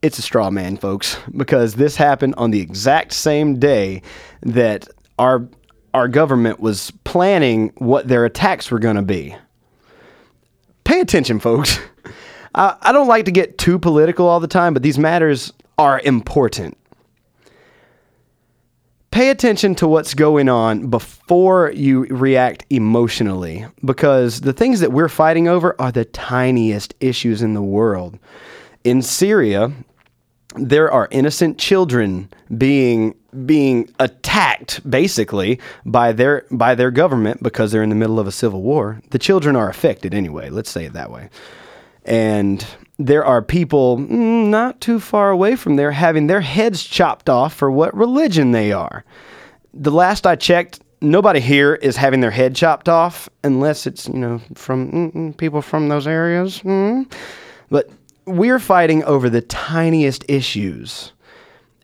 it's 0.00 0.18
a 0.18 0.22
straw 0.22 0.48
man, 0.48 0.78
folks, 0.78 1.18
because 1.36 1.74
this 1.74 1.94
happened 1.94 2.36
on 2.38 2.52
the 2.52 2.62
exact 2.62 3.12
same 3.12 3.58
day 3.58 4.00
that 4.40 4.88
our 5.18 5.46
our 5.92 6.08
government 6.08 6.58
was 6.58 6.90
planning 7.04 7.70
what 7.76 8.08
their 8.08 8.24
attacks 8.24 8.70
were 8.70 8.78
going 8.78 8.96
to 8.96 9.02
be. 9.02 9.36
Pay 10.84 11.00
attention, 11.00 11.38
folks. 11.38 11.78
I, 12.54 12.76
I 12.80 12.92
don't 12.92 13.08
like 13.08 13.26
to 13.26 13.30
get 13.30 13.58
too 13.58 13.78
political 13.78 14.26
all 14.26 14.40
the 14.40 14.48
time, 14.48 14.72
but 14.72 14.82
these 14.82 14.98
matters 14.98 15.52
are 15.78 16.00
important. 16.00 16.76
Pay 19.10 19.28
attention 19.28 19.74
to 19.74 19.86
what's 19.86 20.14
going 20.14 20.48
on 20.48 20.88
before 20.88 21.70
you 21.72 22.06
react 22.06 22.64
emotionally 22.70 23.66
because 23.84 24.40
the 24.40 24.54
things 24.54 24.80
that 24.80 24.90
we're 24.90 25.10
fighting 25.10 25.48
over 25.48 25.78
are 25.78 25.92
the 25.92 26.06
tiniest 26.06 26.94
issues 26.98 27.42
in 27.42 27.52
the 27.52 27.62
world. 27.62 28.18
In 28.84 29.02
Syria, 29.02 29.70
there 30.56 30.90
are 30.90 31.08
innocent 31.10 31.58
children 31.58 32.30
being 32.56 33.14
being 33.46 33.88
attacked 33.98 34.88
basically 34.88 35.58
by 35.86 36.12
their 36.12 36.44
by 36.50 36.74
their 36.74 36.90
government 36.90 37.42
because 37.42 37.72
they're 37.72 37.82
in 37.82 37.88
the 37.88 37.94
middle 37.94 38.18
of 38.18 38.26
a 38.26 38.32
civil 38.32 38.62
war. 38.62 39.00
The 39.10 39.18
children 39.18 39.56
are 39.56 39.68
affected 39.68 40.14
anyway, 40.14 40.50
let's 40.50 40.70
say 40.70 40.86
it 40.86 40.92
that 40.92 41.10
way. 41.10 41.30
And 42.04 42.64
there 42.98 43.24
are 43.24 43.42
people 43.42 43.98
mm, 43.98 44.48
not 44.48 44.80
too 44.80 45.00
far 45.00 45.30
away 45.30 45.56
from 45.56 45.76
there 45.76 45.92
having 45.92 46.26
their 46.26 46.40
heads 46.40 46.84
chopped 46.84 47.28
off 47.28 47.54
for 47.54 47.70
what 47.70 47.94
religion 47.96 48.52
they 48.52 48.72
are. 48.72 49.04
The 49.74 49.90
last 49.90 50.26
I 50.26 50.36
checked, 50.36 50.80
nobody 51.00 51.40
here 51.40 51.74
is 51.74 51.96
having 51.96 52.20
their 52.20 52.30
head 52.30 52.54
chopped 52.54 52.88
off 52.88 53.28
unless 53.42 53.86
it's, 53.86 54.08
you 54.08 54.18
know, 54.18 54.40
from 54.54 55.34
people 55.38 55.62
from 55.62 55.88
those 55.88 56.06
areas. 56.06 56.60
Mm. 56.60 57.10
But 57.70 57.90
we're 58.26 58.58
fighting 58.58 59.02
over 59.04 59.28
the 59.28 59.40
tiniest 59.40 60.24
issues, 60.28 61.12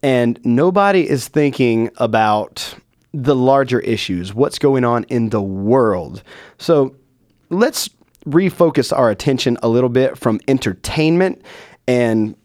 and 0.02 0.38
nobody 0.44 1.08
is 1.08 1.28
thinking 1.28 1.90
about 1.96 2.74
the 3.12 3.34
larger 3.34 3.80
issues, 3.80 4.34
what's 4.34 4.58
going 4.58 4.84
on 4.84 5.04
in 5.04 5.30
the 5.30 5.42
world. 5.42 6.22
So 6.58 6.94
let's 7.50 7.88
refocus 8.26 8.96
our 8.96 9.10
attention 9.10 9.56
a 9.62 9.68
little 9.68 9.88
bit 9.88 10.18
from 10.18 10.40
entertainment 10.48 11.42
and 11.86 12.36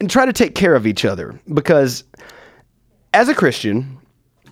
and 0.00 0.08
try 0.08 0.24
to 0.24 0.32
take 0.32 0.54
care 0.54 0.76
of 0.76 0.86
each 0.86 1.04
other 1.04 1.40
because 1.52 2.04
as 3.14 3.28
a 3.28 3.34
Christian, 3.34 3.98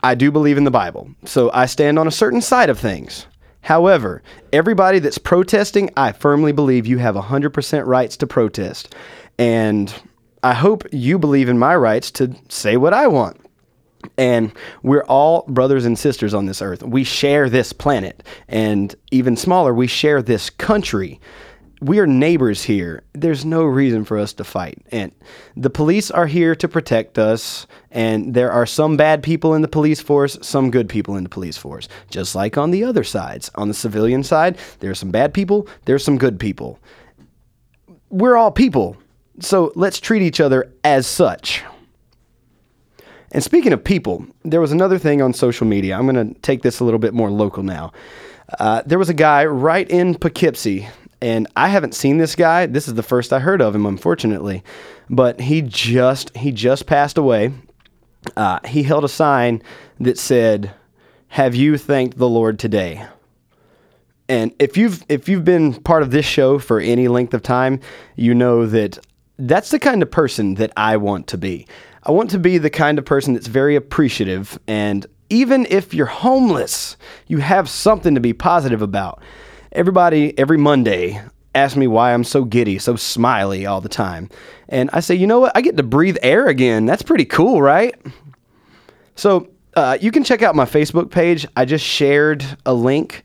I 0.02 0.14
do 0.14 0.30
believe 0.32 0.58
in 0.58 0.64
the 0.64 0.70
Bible. 0.70 1.08
So 1.24 1.50
I 1.52 1.66
stand 1.66 1.98
on 1.98 2.08
a 2.08 2.12
certain 2.12 2.40
side 2.40 2.68
of 2.68 2.78
things. 2.78 3.26
However, 3.60 4.22
everybody 4.52 4.98
that's 4.98 5.18
protesting, 5.18 5.90
I 5.96 6.12
firmly 6.12 6.52
believe 6.52 6.86
you 6.86 6.98
have 6.98 7.14
100% 7.14 7.86
rights 7.86 8.16
to 8.18 8.26
protest. 8.26 8.94
And 9.38 9.92
I 10.42 10.54
hope 10.54 10.84
you 10.92 11.18
believe 11.18 11.48
in 11.48 11.58
my 11.58 11.74
rights 11.74 12.10
to 12.12 12.34
say 12.48 12.76
what 12.76 12.94
I 12.94 13.08
want. 13.08 13.40
And 14.18 14.52
we're 14.82 15.04
all 15.04 15.44
brothers 15.48 15.84
and 15.84 15.98
sisters 15.98 16.34
on 16.34 16.46
this 16.46 16.62
earth. 16.62 16.82
We 16.82 17.04
share 17.04 17.50
this 17.50 17.72
planet. 17.72 18.22
And 18.48 18.94
even 19.10 19.36
smaller, 19.36 19.74
we 19.74 19.86
share 19.86 20.22
this 20.22 20.48
country. 20.50 21.20
We 21.82 21.98
are 21.98 22.06
neighbors 22.06 22.62
here. 22.62 23.02
There's 23.12 23.44
no 23.44 23.64
reason 23.64 24.04
for 24.06 24.16
us 24.16 24.32
to 24.34 24.44
fight. 24.44 24.78
And 24.90 25.12
the 25.56 25.68
police 25.68 26.10
are 26.10 26.26
here 26.26 26.54
to 26.54 26.68
protect 26.68 27.18
us. 27.18 27.66
And 27.90 28.32
there 28.32 28.50
are 28.50 28.64
some 28.64 28.96
bad 28.96 29.22
people 29.22 29.54
in 29.54 29.60
the 29.60 29.68
police 29.68 30.00
force, 30.00 30.38
some 30.40 30.70
good 30.70 30.88
people 30.88 31.16
in 31.16 31.22
the 31.22 31.28
police 31.28 31.58
force. 31.58 31.88
Just 32.08 32.34
like 32.34 32.56
on 32.56 32.70
the 32.70 32.84
other 32.84 33.04
sides. 33.04 33.50
On 33.56 33.68
the 33.68 33.74
civilian 33.74 34.22
side, 34.22 34.56
there 34.80 34.90
are 34.90 34.94
some 34.94 35.10
bad 35.10 35.34
people, 35.34 35.68
there's 35.84 36.04
some 36.04 36.16
good 36.16 36.40
people. 36.40 36.78
We're 38.08 38.36
all 38.36 38.50
people. 38.50 38.96
So 39.40 39.72
let's 39.74 40.00
treat 40.00 40.22
each 40.22 40.40
other 40.40 40.72
as 40.82 41.06
such. 41.06 41.62
And 43.32 43.42
speaking 43.42 43.72
of 43.72 43.82
people, 43.82 44.26
there 44.44 44.60
was 44.60 44.72
another 44.72 44.98
thing 44.98 45.20
on 45.20 45.32
social 45.32 45.66
media. 45.66 45.98
I'm 45.98 46.06
going 46.06 46.34
to 46.34 46.40
take 46.40 46.62
this 46.62 46.80
a 46.80 46.84
little 46.84 47.00
bit 47.00 47.14
more 47.14 47.30
local 47.30 47.62
now. 47.62 47.92
Uh, 48.58 48.82
there 48.86 48.98
was 48.98 49.08
a 49.08 49.14
guy 49.14 49.44
right 49.44 49.88
in 49.90 50.14
Poughkeepsie, 50.14 50.88
and 51.20 51.46
I 51.56 51.68
haven't 51.68 51.94
seen 51.94 52.18
this 52.18 52.36
guy. 52.36 52.66
This 52.66 52.86
is 52.86 52.94
the 52.94 53.02
first 53.02 53.32
I 53.32 53.40
heard 53.40 53.60
of 53.60 53.74
him, 53.74 53.86
unfortunately. 53.86 54.62
But 55.10 55.40
he 55.40 55.62
just 55.62 56.36
he 56.36 56.52
just 56.52 56.86
passed 56.86 57.18
away. 57.18 57.52
Uh, 58.36 58.60
he 58.66 58.82
held 58.82 59.04
a 59.04 59.08
sign 59.08 59.62
that 60.00 60.18
said, 60.18 60.72
"Have 61.28 61.54
you 61.54 61.78
thanked 61.78 62.18
the 62.18 62.28
Lord 62.28 62.58
today?" 62.58 63.06
And 64.28 64.52
if 64.58 64.76
you've 64.76 65.04
if 65.08 65.28
you've 65.28 65.44
been 65.44 65.74
part 65.74 66.02
of 66.02 66.10
this 66.10 66.26
show 66.26 66.58
for 66.58 66.80
any 66.80 67.08
length 67.08 67.34
of 67.34 67.42
time, 67.42 67.80
you 68.16 68.34
know 68.34 68.66
that 68.66 68.98
that's 69.38 69.70
the 69.70 69.78
kind 69.78 70.02
of 70.02 70.10
person 70.10 70.54
that 70.54 70.72
I 70.76 70.96
want 70.96 71.26
to 71.28 71.38
be. 71.38 71.66
I 72.06 72.12
want 72.12 72.30
to 72.30 72.38
be 72.38 72.58
the 72.58 72.70
kind 72.70 72.98
of 72.98 73.04
person 73.04 73.34
that's 73.34 73.48
very 73.48 73.74
appreciative 73.74 74.58
and 74.68 75.04
even 75.28 75.66
if 75.68 75.92
you're 75.92 76.06
homeless, 76.06 76.96
you 77.26 77.38
have 77.38 77.68
something 77.68 78.14
to 78.14 78.20
be 78.20 78.32
positive 78.32 78.80
about. 78.80 79.20
Everybody 79.72 80.38
every 80.38 80.56
Monday 80.56 81.20
asks 81.52 81.76
me 81.76 81.88
why 81.88 82.14
I'm 82.14 82.22
so 82.22 82.44
giddy, 82.44 82.78
so 82.78 82.94
smiley 82.94 83.66
all 83.66 83.80
the 83.80 83.88
time. 83.88 84.30
And 84.68 84.88
I 84.92 85.00
say, 85.00 85.16
"You 85.16 85.26
know 85.26 85.40
what? 85.40 85.52
I 85.56 85.62
get 85.62 85.76
to 85.78 85.82
breathe 85.82 86.16
air 86.22 86.46
again. 86.46 86.86
That's 86.86 87.02
pretty 87.02 87.24
cool, 87.24 87.60
right?" 87.60 87.94
So, 89.16 89.48
uh, 89.74 89.98
you 90.00 90.12
can 90.12 90.22
check 90.22 90.42
out 90.42 90.54
my 90.54 90.64
Facebook 90.64 91.10
page. 91.10 91.44
I 91.56 91.64
just 91.64 91.84
shared 91.84 92.44
a 92.64 92.72
link. 92.72 93.22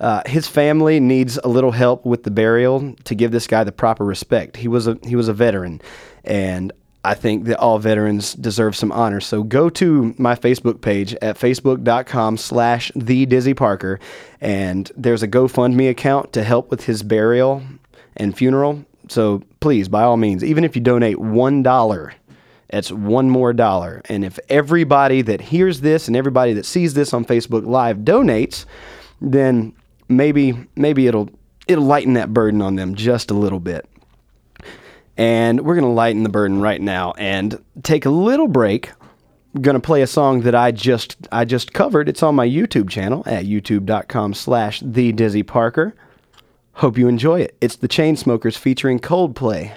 Uh, 0.00 0.22
his 0.26 0.48
family 0.48 0.98
needs 0.98 1.38
a 1.44 1.48
little 1.48 1.70
help 1.70 2.04
with 2.04 2.24
the 2.24 2.30
burial 2.30 2.94
to 3.04 3.14
give 3.14 3.30
this 3.30 3.46
guy 3.46 3.62
the 3.62 3.72
proper 3.72 4.04
respect. 4.04 4.56
He 4.56 4.66
was 4.66 4.88
a 4.88 4.98
he 5.06 5.14
was 5.14 5.28
a 5.28 5.32
veteran, 5.32 5.80
and 6.24 6.72
I 7.04 7.14
think 7.14 7.44
that 7.44 7.58
all 7.58 7.78
veterans 7.78 8.32
deserve 8.32 8.74
some 8.74 8.90
honor. 8.90 9.20
So 9.20 9.42
go 9.42 9.68
to 9.70 10.14
my 10.16 10.34
Facebook 10.34 10.80
page 10.80 11.14
at 11.16 11.38
facebook.com 11.38 12.38
slash 12.38 12.90
the 12.96 13.26
Dizzy 13.26 13.52
Parker, 13.52 14.00
and 14.40 14.90
there's 14.96 15.22
a 15.22 15.28
GoFundMe 15.28 15.90
account 15.90 16.32
to 16.32 16.42
help 16.42 16.70
with 16.70 16.84
his 16.84 17.02
burial 17.02 17.62
and 18.16 18.36
funeral. 18.36 18.84
So 19.08 19.42
please, 19.60 19.88
by 19.88 20.02
all 20.02 20.16
means, 20.16 20.42
even 20.42 20.64
if 20.64 20.74
you 20.74 20.80
donate 20.82 21.18
one 21.18 21.62
dollar, 21.62 22.14
it's 22.70 22.90
one 22.90 23.28
more 23.28 23.52
dollar. 23.52 24.00
And 24.08 24.24
if 24.24 24.38
everybody 24.48 25.20
that 25.22 25.40
hears 25.40 25.82
this 25.82 26.08
and 26.08 26.16
everybody 26.16 26.54
that 26.54 26.64
sees 26.64 26.94
this 26.94 27.12
on 27.12 27.24
Facebook 27.24 27.66
Live 27.66 27.98
donates, 27.98 28.64
then 29.20 29.74
maybe 30.08 30.54
maybe 30.74 31.06
it'll 31.06 31.28
it'll 31.68 31.84
lighten 31.84 32.14
that 32.14 32.32
burden 32.32 32.62
on 32.62 32.76
them 32.76 32.94
just 32.94 33.30
a 33.30 33.34
little 33.34 33.60
bit. 33.60 33.88
And 35.16 35.60
we're 35.64 35.74
going 35.74 35.84
to 35.84 35.90
lighten 35.90 36.22
the 36.22 36.28
burden 36.28 36.60
right 36.60 36.80
now 36.80 37.12
and 37.12 37.62
take 37.82 38.04
a 38.04 38.10
little 38.10 38.48
break. 38.48 38.90
Going 39.60 39.74
to 39.76 39.80
play 39.80 40.02
a 40.02 40.06
song 40.08 40.40
that 40.40 40.54
I 40.56 40.72
just 40.72 41.28
I 41.30 41.44
just 41.44 41.72
covered. 41.72 42.08
It's 42.08 42.24
on 42.24 42.34
my 42.34 42.48
YouTube 42.48 42.90
channel 42.90 43.22
at 43.24 43.44
youtube.com 43.44 44.34
slash 44.34 44.80
the 44.80 45.12
Dizzy 45.12 45.44
Parker. 45.44 45.94
Hope 46.72 46.98
you 46.98 47.06
enjoy 47.06 47.40
it. 47.40 47.56
It's 47.60 47.76
the 47.76 47.86
Chainsmokers 47.86 48.58
featuring 48.58 48.98
Coldplay. 48.98 49.76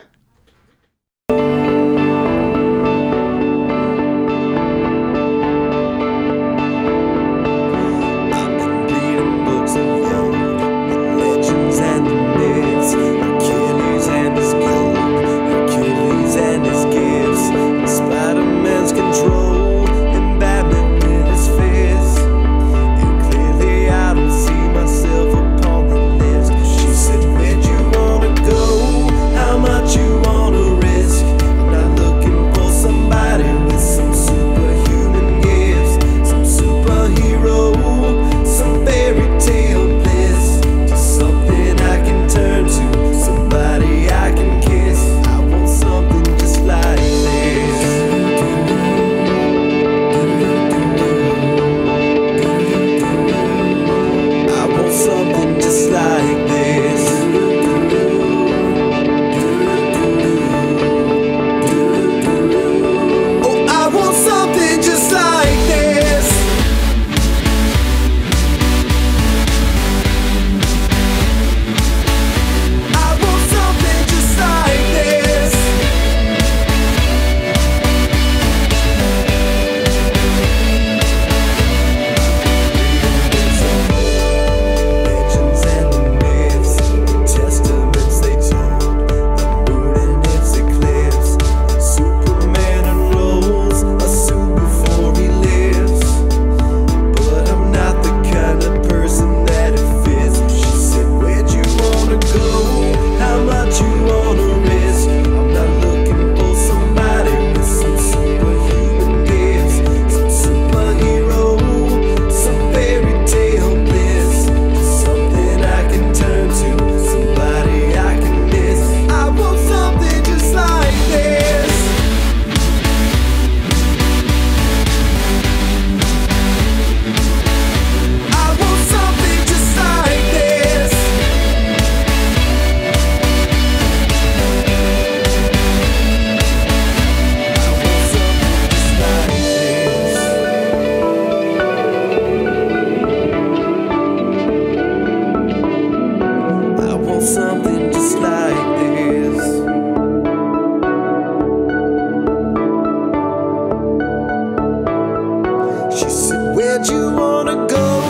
That 156.77 156.91
you 156.91 157.11
wanna 157.11 157.55
go, 157.67 158.01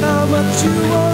how 0.00 0.24
much 0.26 0.64
you 0.64 0.70
wanna 0.90 1.13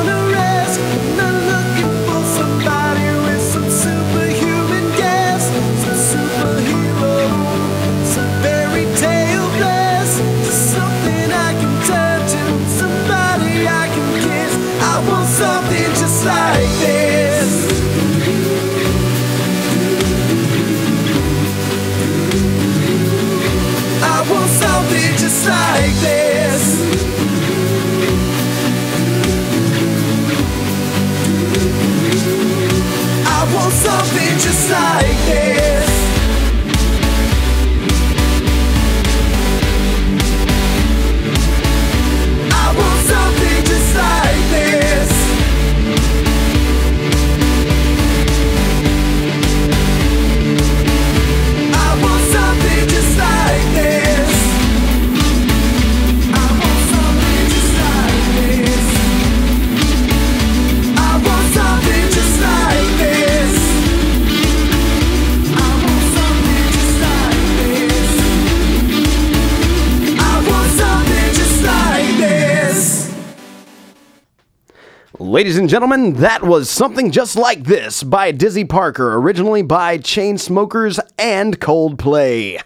Ladies 75.40 75.56
and 75.56 75.70
gentlemen, 75.70 76.12
that 76.16 76.42
was 76.42 76.68
Something 76.68 77.10
Just 77.10 77.34
Like 77.34 77.64
This 77.64 78.02
by 78.02 78.30
Dizzy 78.30 78.66
Parker, 78.66 79.14
originally 79.14 79.62
by 79.62 79.96
Chainsmokers 79.96 81.00
and 81.16 81.58
Coldplay. 81.58 82.62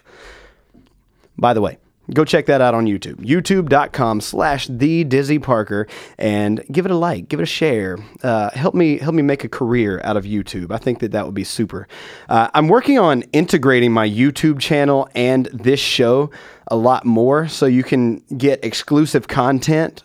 By 1.38 1.54
the 1.54 1.60
way, 1.60 1.78
go 2.12 2.24
check 2.24 2.46
that 2.46 2.60
out 2.60 2.74
on 2.74 2.86
YouTube. 2.86 3.24
YouTube.com 3.24 4.20
slash 4.20 4.66
the 4.66 5.04
Dizzy 5.04 5.38
Parker 5.38 5.86
and 6.18 6.64
give 6.72 6.84
it 6.84 6.90
a 6.90 6.96
like, 6.96 7.28
give 7.28 7.38
it 7.38 7.44
a 7.44 7.46
share. 7.46 7.96
Uh, 8.24 8.50
help 8.50 8.74
me 8.74 8.98
help 8.98 9.14
me 9.14 9.22
make 9.22 9.44
a 9.44 9.48
career 9.48 10.00
out 10.02 10.16
of 10.16 10.24
YouTube. 10.24 10.72
I 10.72 10.78
think 10.78 10.98
that 10.98 11.12
that 11.12 11.26
would 11.26 11.34
be 11.36 11.44
super. 11.44 11.86
Uh, 12.28 12.48
I'm 12.54 12.66
working 12.66 12.98
on 12.98 13.22
integrating 13.32 13.92
my 13.92 14.08
YouTube 14.08 14.58
channel 14.58 15.08
and 15.14 15.46
this 15.46 15.78
show 15.78 16.32
a 16.66 16.74
lot 16.74 17.04
more 17.04 17.46
so 17.46 17.66
you 17.66 17.84
can 17.84 18.16
get 18.36 18.64
exclusive 18.64 19.28
content 19.28 20.02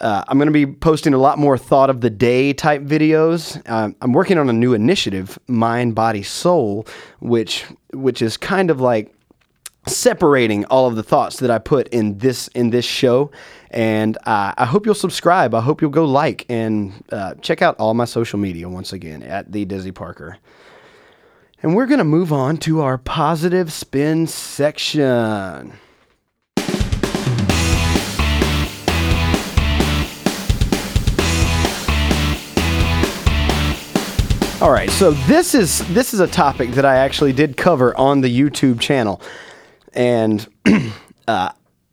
uh, 0.00 0.24
I'm 0.28 0.38
going 0.38 0.46
to 0.46 0.52
be 0.52 0.66
posting 0.66 1.14
a 1.14 1.18
lot 1.18 1.38
more 1.38 1.56
thought 1.56 1.90
of 1.90 2.00
the 2.00 2.10
day 2.10 2.52
type 2.52 2.82
videos. 2.82 3.60
Um, 3.68 3.96
I'm 4.00 4.12
working 4.12 4.38
on 4.38 4.48
a 4.50 4.52
new 4.52 4.74
initiative, 4.74 5.38
Mind, 5.46 5.94
Body, 5.94 6.22
Soul, 6.22 6.86
which 7.20 7.64
which 7.92 8.20
is 8.20 8.36
kind 8.36 8.70
of 8.70 8.80
like 8.80 9.14
separating 9.86 10.64
all 10.66 10.86
of 10.86 10.96
the 10.96 11.02
thoughts 11.02 11.38
that 11.38 11.50
I 11.50 11.58
put 11.58 11.88
in 11.88 12.18
this 12.18 12.48
in 12.48 12.70
this 12.70 12.84
show. 12.84 13.30
And 13.70 14.16
uh, 14.18 14.52
I 14.56 14.64
hope 14.64 14.86
you'll 14.86 14.94
subscribe. 14.94 15.54
I 15.54 15.60
hope 15.60 15.80
you'll 15.80 15.90
go 15.90 16.04
like 16.04 16.44
and 16.48 16.92
uh, 17.10 17.34
check 17.34 17.62
out 17.62 17.76
all 17.78 17.94
my 17.94 18.04
social 18.04 18.38
media 18.38 18.68
once 18.68 18.92
again 18.92 19.22
at 19.22 19.52
the 19.52 19.64
Dizzy 19.64 19.92
Parker. 19.92 20.38
And 21.62 21.74
we're 21.74 21.86
going 21.86 21.98
to 21.98 22.04
move 22.04 22.32
on 22.32 22.58
to 22.58 22.82
our 22.82 22.98
positive 22.98 23.72
spin 23.72 24.26
section. 24.26 25.72
All 34.62 34.72
right, 34.72 34.88
so 34.88 35.10
this 35.10 35.54
is 35.54 35.86
this 35.92 36.14
is 36.14 36.20
a 36.20 36.26
topic 36.26 36.70
that 36.70 36.86
I 36.86 36.96
actually 36.96 37.34
did 37.34 37.58
cover 37.58 37.94
on 37.94 38.22
the 38.22 38.40
YouTube 38.40 38.80
channel, 38.80 39.20
and 39.92 40.48
uh, 41.28 41.50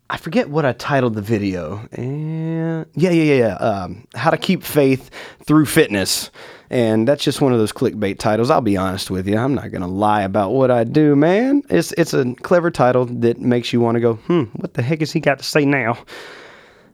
I 0.10 0.18
forget 0.18 0.50
what 0.50 0.64
I 0.64 0.72
titled 0.72 1.16
the 1.16 1.22
video. 1.22 1.86
And 1.92 2.86
yeah, 2.96 3.10
yeah, 3.10 3.34
yeah. 3.34 3.54
Um, 3.56 4.08
how 4.16 4.30
to 4.30 4.38
keep 4.38 4.64
faith 4.64 5.12
through 5.46 5.66
fitness, 5.66 6.32
and 6.70 7.06
that's 7.06 7.22
just 7.22 7.42
one 7.42 7.52
of 7.52 7.60
those 7.60 7.74
clickbait 7.74 8.18
titles. 8.18 8.50
I'll 8.50 8.62
be 8.62 8.78
honest 8.78 9.12
with 9.12 9.28
you. 9.28 9.38
I'm 9.38 9.56
not 9.56 9.70
gonna 9.70 9.86
lie 9.86 10.22
about 10.22 10.54
what 10.54 10.72
I 10.72 10.86
do, 10.86 11.18
man. 11.18 11.64
It's 11.70 11.92
it's 11.98 12.14
a 12.14 12.34
clever 12.44 12.72
title 12.72 13.08
that 13.08 13.42
makes 13.42 13.74
you 13.74 13.82
want 13.82 13.96
to 13.96 14.00
go, 14.00 14.14
hmm, 14.14 14.44
what 14.54 14.74
the 14.74 14.82
heck 14.82 15.02
has 15.02 15.12
he 15.12 15.20
got 15.20 15.38
to 15.40 15.44
say 15.44 15.66
now? 15.66 15.98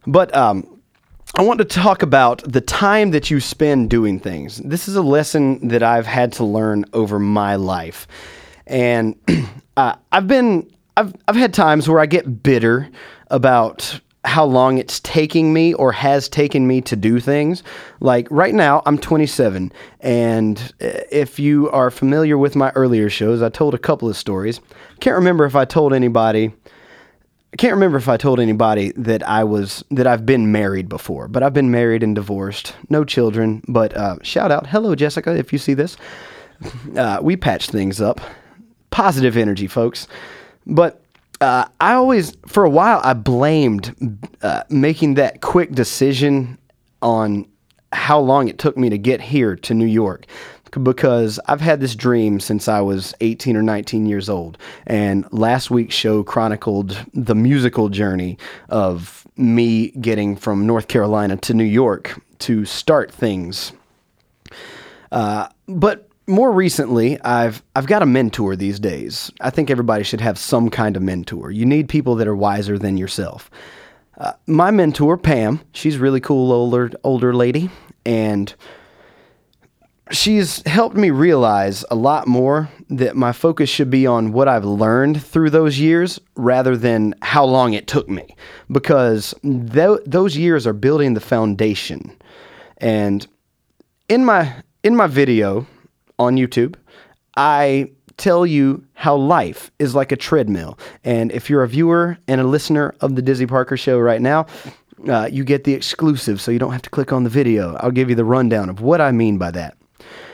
But 0.08 0.36
um, 0.36 0.79
I 1.36 1.44
want 1.44 1.60
to 1.60 1.66
talk 1.66 2.02
about 2.02 2.42
the 2.46 2.60
time 2.60 3.12
that 3.12 3.30
you 3.30 3.40
spend 3.40 3.90
doing 3.90 4.20
things. 4.20 4.58
This 4.58 4.88
is 4.88 4.96
a 4.96 5.02
lesson 5.02 5.68
that 5.68 5.84
I've 5.84 6.08
had 6.08 6.34
to 6.34 6.44
learn 6.44 6.86
over 6.92 7.20
my 7.20 7.56
life, 7.56 8.08
and 8.66 9.16
uh, 9.78 9.96
I've 10.12 10.28
been 10.28 10.70
I've 10.98 11.14
I've 11.28 11.36
had 11.36 11.54
times 11.54 11.88
where 11.88 12.00
I 12.00 12.08
get 12.08 12.42
bitter 12.42 12.90
about 13.28 14.00
how 14.26 14.44
long 14.44 14.80
it's 14.80 15.00
taking 15.02 15.54
me 15.54 15.74
or 15.76 15.92
has 15.94 16.28
taken 16.28 16.68
me 16.68 16.82
to 16.82 16.96
do 16.96 17.20
things. 17.20 17.64
Like 18.00 18.28
right 18.32 18.54
now, 18.54 18.82
I'm 18.86 18.98
27, 18.98 19.72
and 20.02 20.74
uh, 20.82 20.90
if 21.12 21.40
you 21.40 21.70
are 21.70 21.92
familiar 21.92 22.38
with 22.38 22.56
my 22.56 22.72
earlier 22.72 23.10
shows, 23.10 23.42
I 23.44 23.50
told 23.50 23.76
a 23.76 23.80
couple 23.80 24.10
of 24.10 24.18
stories. 24.18 24.60
Can't 25.00 25.16
remember 25.16 25.46
if 25.46 25.56
I 25.56 25.66
told 25.66 25.94
anybody. 25.94 26.52
I 27.52 27.56
can't 27.58 27.74
remember 27.74 27.98
if 27.98 28.08
I 28.08 28.18
told 28.18 28.40
anybody 28.40 28.92
that 28.96 29.28
I 29.28 29.44
was 29.44 29.84
that 29.90 30.06
I've 30.06 30.26
been 30.26 30.52
married 30.52 30.88
before, 30.88 31.28
but 31.28 31.42
I've 31.42 31.54
been 31.54 31.72
married 31.72 32.04
and 32.04 32.14
divorced, 32.14 32.76
no 32.90 33.04
children. 33.04 33.64
But 33.68 33.96
uh, 33.98 34.18
shout 34.22 34.52
out, 34.52 34.68
hello 34.68 34.94
Jessica, 34.96 35.36
if 35.36 35.52
you 35.52 35.58
see 35.60 35.74
this. 35.74 35.98
Uh, 36.96 37.20
we 37.22 37.36
patched 37.38 37.72
things 37.72 38.02
up, 38.02 38.22
positive 38.92 39.36
energy, 39.36 39.66
folks. 39.66 40.08
But 40.68 41.02
uh, 41.42 41.66
I 41.80 41.94
always, 41.94 42.36
for 42.46 42.66
a 42.66 42.70
while, 42.70 43.02
I 43.04 43.14
blamed 43.14 43.96
uh, 44.42 44.64
making 44.70 45.16
that 45.16 45.42
quick 45.42 45.72
decision 45.72 46.58
on 47.02 47.48
how 47.92 48.20
long 48.20 48.48
it 48.48 48.60
took 48.60 48.78
me 48.78 48.90
to 48.90 48.98
get 48.98 49.22
here 49.22 49.56
to 49.56 49.74
New 49.74 49.86
York 49.86 50.26
because 50.82 51.40
I've 51.48 51.62
had 51.62 51.80
this 51.80 51.96
dream 51.96 52.40
since 52.40 52.68
I 52.68 52.82
was 52.82 53.14
18 53.22 53.56
or 53.56 53.62
19 53.62 54.06
years 54.06 54.30
old. 54.30 54.58
And 54.88 55.26
last 55.32 55.72
week's 55.72 55.96
show 55.96 56.24
chronicled 56.24 57.06
the 57.14 57.36
musical 57.36 57.90
journey 57.90 58.38
of 58.70 59.28
me 59.38 59.92
getting 59.92 60.36
from 60.36 60.66
North 60.68 60.88
Carolina 60.88 61.38
to 61.38 61.54
New 61.54 61.64
York 61.64 62.22
to 62.40 62.66
start 62.66 63.12
things. 63.12 63.72
Uh, 65.12 65.48
but 65.68 66.10
more 66.28 66.52
recently, 66.52 67.20
I've 67.22 67.64
I've 67.76 67.88
got 67.88 68.04
a 68.04 68.06
mentor 68.06 68.56
these 68.56 68.80
days. 68.80 69.32
I 69.42 69.50
think 69.50 69.70
everybody 69.70 70.04
should 70.04 70.22
have 70.22 70.38
some 70.38 70.70
kind 70.70 70.96
of 70.96 71.02
mentor. 71.02 71.52
You 71.52 71.66
need 71.66 71.90
people 71.90 72.16
that 72.16 72.28
are 72.28 72.36
wiser 72.36 72.78
than 72.78 72.98
yourself. 72.98 73.50
Uh, 74.18 74.34
my 74.46 74.70
mentor, 74.70 75.18
Pam, 75.18 75.62
she's 75.74 75.98
really 75.98 76.20
cool 76.20 76.52
older 76.52 76.92
older 77.04 77.34
lady, 77.34 77.70
and 78.06 78.54
she's 80.12 80.66
helped 80.68 80.96
me 80.96 81.10
realize 81.12 81.86
a 81.92 81.96
lot 81.96 82.28
more 82.28 82.70
that 82.90 83.16
my 83.16 83.32
focus 83.32 83.70
should 83.70 83.90
be 83.90 84.08
on 84.08 84.32
what 84.32 84.48
I've 84.48 84.66
learned 84.66 85.22
through 85.24 85.52
those 85.52 85.80
years 85.80 86.20
rather 86.36 86.76
than 86.76 87.14
how 87.22 87.46
long 87.46 87.74
it 87.74 87.88
took 87.88 88.10
me 88.10 88.36
because 88.72 89.34
th- 89.44 90.00
those 90.06 90.36
years 90.36 90.66
are 90.66 90.74
building 90.74 91.14
the 91.14 91.22
foundation. 91.22 92.16
And 92.78 93.26
in 94.08 94.26
my 94.26 94.64
in 94.84 94.96
my 94.96 95.08
video 95.08 95.68
on 96.18 96.36
YouTube, 96.36 96.76
I 97.38 97.92
tell 98.18 98.46
you 98.46 98.84
how 98.94 99.16
life 99.16 99.72
is 99.80 99.96
like 99.96 100.12
a 100.12 100.18
treadmill. 100.18 100.78
And 101.04 101.32
if 101.32 101.50
you're 101.50 101.64
a 101.64 101.68
viewer 101.68 102.18
and 102.28 102.42
a 102.42 102.44
listener 102.44 102.96
of 103.02 103.16
the 103.16 103.22
Dizzy 103.22 103.46
Parker 103.46 103.78
show 103.78 103.98
right 103.98 104.22
now, 104.22 104.46
uh, 105.08 105.30
you 105.32 105.44
get 105.46 105.64
the 105.64 105.74
exclusive, 105.74 106.42
so 106.42 106.52
you 106.52 106.60
don't 106.60 106.74
have 106.74 106.82
to 106.82 106.90
click 106.90 107.14
on 107.14 107.24
the 107.24 107.30
video. 107.30 107.76
I'll 107.76 107.92
give 107.92 108.10
you 108.10 108.16
the 108.16 108.26
rundown 108.26 108.70
of 108.70 108.82
what 108.82 109.00
I 109.00 109.12
mean 109.12 109.38
by 109.38 109.52
that. 109.52 109.79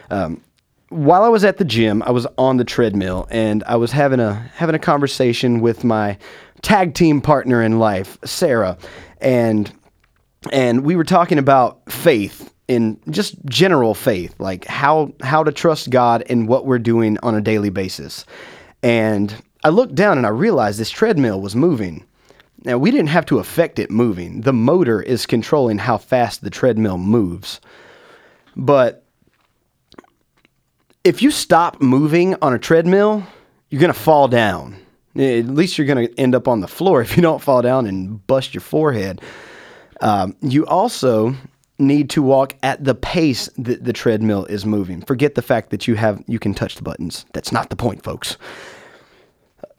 Um, 0.10 0.42
while 0.90 1.24
I 1.24 1.30
was 1.30 1.44
at 1.44 1.58
the 1.58 1.66
gym, 1.66 2.04
I 2.04 2.12
was 2.12 2.28
on 2.38 2.58
the 2.58 2.64
treadmill 2.64 3.28
and 3.30 3.64
I 3.66 3.76
was 3.76 3.92
having 3.92 4.20
a 4.20 4.34
having 4.56 4.76
a 4.76 4.80
conversation 4.80 5.60
with 5.60 5.84
my 5.84 6.18
tag 6.62 6.94
team 6.94 7.22
partner 7.22 7.62
in 7.62 7.80
life, 7.80 8.18
Sarah, 8.24 8.78
and 9.20 9.72
and 10.52 10.84
we 10.84 10.96
were 10.96 11.04
talking 11.04 11.38
about 11.40 11.92
faith 11.92 12.54
in 12.68 13.00
just 13.10 13.44
general 13.46 13.94
faith, 13.94 14.36
like 14.40 14.66
how 14.66 15.14
how 15.22 15.44
to 15.44 15.52
trust 15.52 15.90
God 15.90 16.22
in 16.24 16.48
what 16.48 16.66
we're 16.66 16.80
doing 16.80 17.18
on 17.24 17.36
a 17.36 17.42
daily 17.42 17.70
basis. 17.70 18.26
And 18.84 19.36
I 19.64 19.70
looked 19.70 19.96
down 19.96 20.18
and 20.18 20.28
I 20.28 20.30
realized 20.30 20.80
this 20.80 20.92
treadmill 20.92 21.42
was 21.42 21.56
moving. 21.56 22.06
Now, 22.64 22.78
we 22.78 22.90
didn't 22.90 23.10
have 23.10 23.26
to 23.28 23.40
affect 23.40 23.80
it 23.80 23.92
moving. 23.92 24.42
The 24.42 24.54
motor 24.54 25.02
is 25.02 25.26
controlling 25.26 25.78
how 25.78 25.98
fast 25.98 26.42
the 26.42 26.50
treadmill 26.50 26.98
moves. 26.98 27.62
But 28.56 29.05
if 31.06 31.22
you 31.22 31.30
stop 31.30 31.82
moving 31.82 32.36
on 32.42 32.54
a 32.54 32.60
treadmill, 32.60 33.24
you're 33.70 33.80
going 33.80 33.94
to 33.94 34.00
fall 34.00 34.28
down. 34.28 34.76
At 35.16 35.46
least 35.46 35.78
you're 35.78 35.88
going 35.88 36.08
to 36.08 36.20
end 36.20 36.36
up 36.36 36.48
on 36.48 36.60
the 36.60 36.68
floor 36.68 37.02
if 37.04 37.16
you 37.16 37.22
don't 37.22 37.42
fall 37.42 37.62
down 37.62 37.86
and 37.86 38.26
bust 38.28 38.54
your 38.54 38.62
forehead. 38.62 39.22
Um, 40.02 40.36
you 40.42 40.66
also 40.66 41.36
need 41.78 42.10
to 42.10 42.22
walk 42.22 42.56
at 42.64 42.84
the 42.84 42.96
pace 42.96 43.50
that 43.58 43.84
the 43.84 43.94
treadmill 43.94 44.46
is 44.46 44.66
moving. 44.66 45.02
Forget 45.02 45.36
the 45.36 45.42
fact 45.42 45.70
that 45.70 45.88
you 45.88 45.96
have 45.96 46.24
you 46.28 46.40
can 46.40 46.54
touch 46.54 46.76
the 46.76 46.82
buttons. 46.82 47.26
That's 47.34 47.52
not 47.52 47.70
the 47.70 47.76
point, 47.76 48.04
folks. 48.04 48.38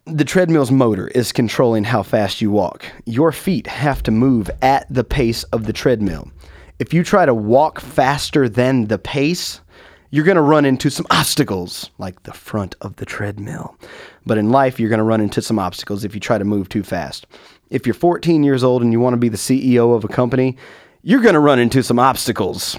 The 0.04 0.24
treadmill's 0.24 0.70
motor 0.70 1.08
is 1.08 1.32
controlling 1.32 1.84
how 1.84 2.02
fast 2.02 2.40
you 2.40 2.50
walk. 2.50 2.84
Your 3.06 3.32
feet 3.32 3.66
have 3.66 4.02
to 4.04 4.10
move 4.10 4.48
at 4.62 4.86
the 4.88 5.02
pace 5.02 5.42
of 5.44 5.64
the 5.64 5.72
treadmill. 5.72 6.30
If 6.78 6.94
you 6.94 7.02
try 7.02 7.26
to 7.26 7.34
walk 7.34 7.80
faster 7.80 8.48
than 8.48 8.86
the 8.86 8.98
pace, 8.98 9.60
you're 10.11 10.25
going 10.25 10.37
to 10.37 10.42
run 10.42 10.64
into 10.64 10.90
some 10.90 11.07
obstacles, 11.11 11.90
like 11.99 12.23
the 12.23 12.33
front 12.33 12.75
of 12.81 12.97
the 12.97 13.07
treadmill. 13.07 13.77
But 14.25 14.38
in 14.38 14.51
life, 14.51 14.79
you're 14.79 14.88
going 14.88 14.99
to 14.99 15.05
run 15.05 15.21
into 15.21 15.42
some 15.42 15.59
obstacles 15.59 16.05
if 16.05 16.14
you 16.14 16.21
try 16.21 16.38
to 16.38 16.45
move 16.45 16.69
too 16.69 16.83
fast. 16.83 17.27
If 17.71 17.87
you're 17.87 17.95
14 17.95 18.45
years 18.45 18.62
old 18.62 18.83
and 18.83 18.92
you 18.92 19.01
want 19.01 19.14
to 19.14 19.19
be 19.19 19.29
the 19.29 19.37
CEO 19.37 19.95
of 19.95 20.05
a 20.05 20.09
company, 20.09 20.57
you're 21.03 21.23
going 21.23 21.35
to 21.35 21.40
run 21.40 21.59
into 21.59 21.83
some 21.83 21.99
obstacles. 21.99 22.79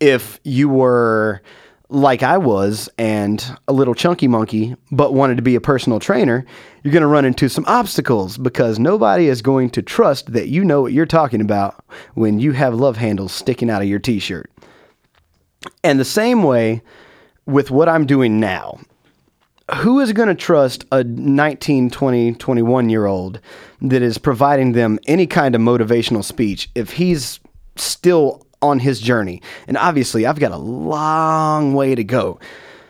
If 0.00 0.38
you 0.44 0.68
were 0.68 1.42
like 1.90 2.22
I 2.22 2.36
was 2.36 2.88
and 2.98 3.44
a 3.66 3.72
little 3.72 3.94
chunky 3.94 4.28
monkey, 4.28 4.76
but 4.92 5.14
wanted 5.14 5.36
to 5.36 5.42
be 5.42 5.54
a 5.54 5.60
personal 5.60 5.98
trainer, 5.98 6.44
you're 6.82 6.92
going 6.92 7.02
to 7.02 7.06
run 7.06 7.24
into 7.24 7.48
some 7.48 7.64
obstacles 7.66 8.36
because 8.36 8.78
nobody 8.78 9.28
is 9.28 9.40
going 9.40 9.70
to 9.70 9.82
trust 9.82 10.32
that 10.32 10.48
you 10.48 10.64
know 10.64 10.82
what 10.82 10.92
you're 10.92 11.06
talking 11.06 11.40
about 11.40 11.82
when 12.14 12.38
you 12.38 12.52
have 12.52 12.74
love 12.74 12.98
handles 12.98 13.32
sticking 13.32 13.70
out 13.70 13.82
of 13.82 13.88
your 13.88 13.98
t 13.98 14.18
shirt. 14.18 14.50
And 15.82 15.98
the 15.98 16.04
same 16.04 16.42
way 16.42 16.82
with 17.46 17.70
what 17.70 17.88
I'm 17.88 18.06
doing 18.06 18.38
now. 18.38 18.78
Who 19.76 20.00
is 20.00 20.12
going 20.12 20.28
to 20.28 20.34
trust 20.34 20.84
a 20.92 21.04
19, 21.04 21.90
20, 21.90 22.32
21 22.34 22.88
year 22.88 23.06
old 23.06 23.40
that 23.82 24.02
is 24.02 24.16
providing 24.16 24.72
them 24.72 24.98
any 25.06 25.26
kind 25.26 25.54
of 25.54 25.60
motivational 25.60 26.24
speech 26.24 26.70
if 26.74 26.92
he's 26.92 27.40
still 27.76 28.46
on 28.62 28.78
his 28.78 29.00
journey? 29.00 29.42
And 29.66 29.76
obviously, 29.76 30.24
I've 30.24 30.40
got 30.40 30.52
a 30.52 30.56
long 30.56 31.74
way 31.74 31.94
to 31.94 32.04
go, 32.04 32.38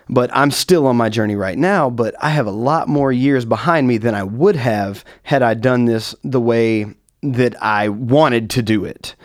but 0.08 0.30
I'm 0.32 0.52
still 0.52 0.86
on 0.86 0.96
my 0.96 1.08
journey 1.08 1.34
right 1.34 1.58
now. 1.58 1.90
But 1.90 2.14
I 2.22 2.30
have 2.30 2.46
a 2.46 2.52
lot 2.52 2.88
more 2.88 3.10
years 3.10 3.44
behind 3.44 3.88
me 3.88 3.98
than 3.98 4.14
I 4.14 4.22
would 4.22 4.56
have 4.56 5.04
had 5.24 5.42
I 5.42 5.54
done 5.54 5.86
this 5.86 6.14
the 6.22 6.40
way 6.40 6.86
that 7.22 7.60
I 7.62 7.88
wanted 7.88 8.50
to 8.50 8.62
do 8.62 8.84
it. 8.84 9.16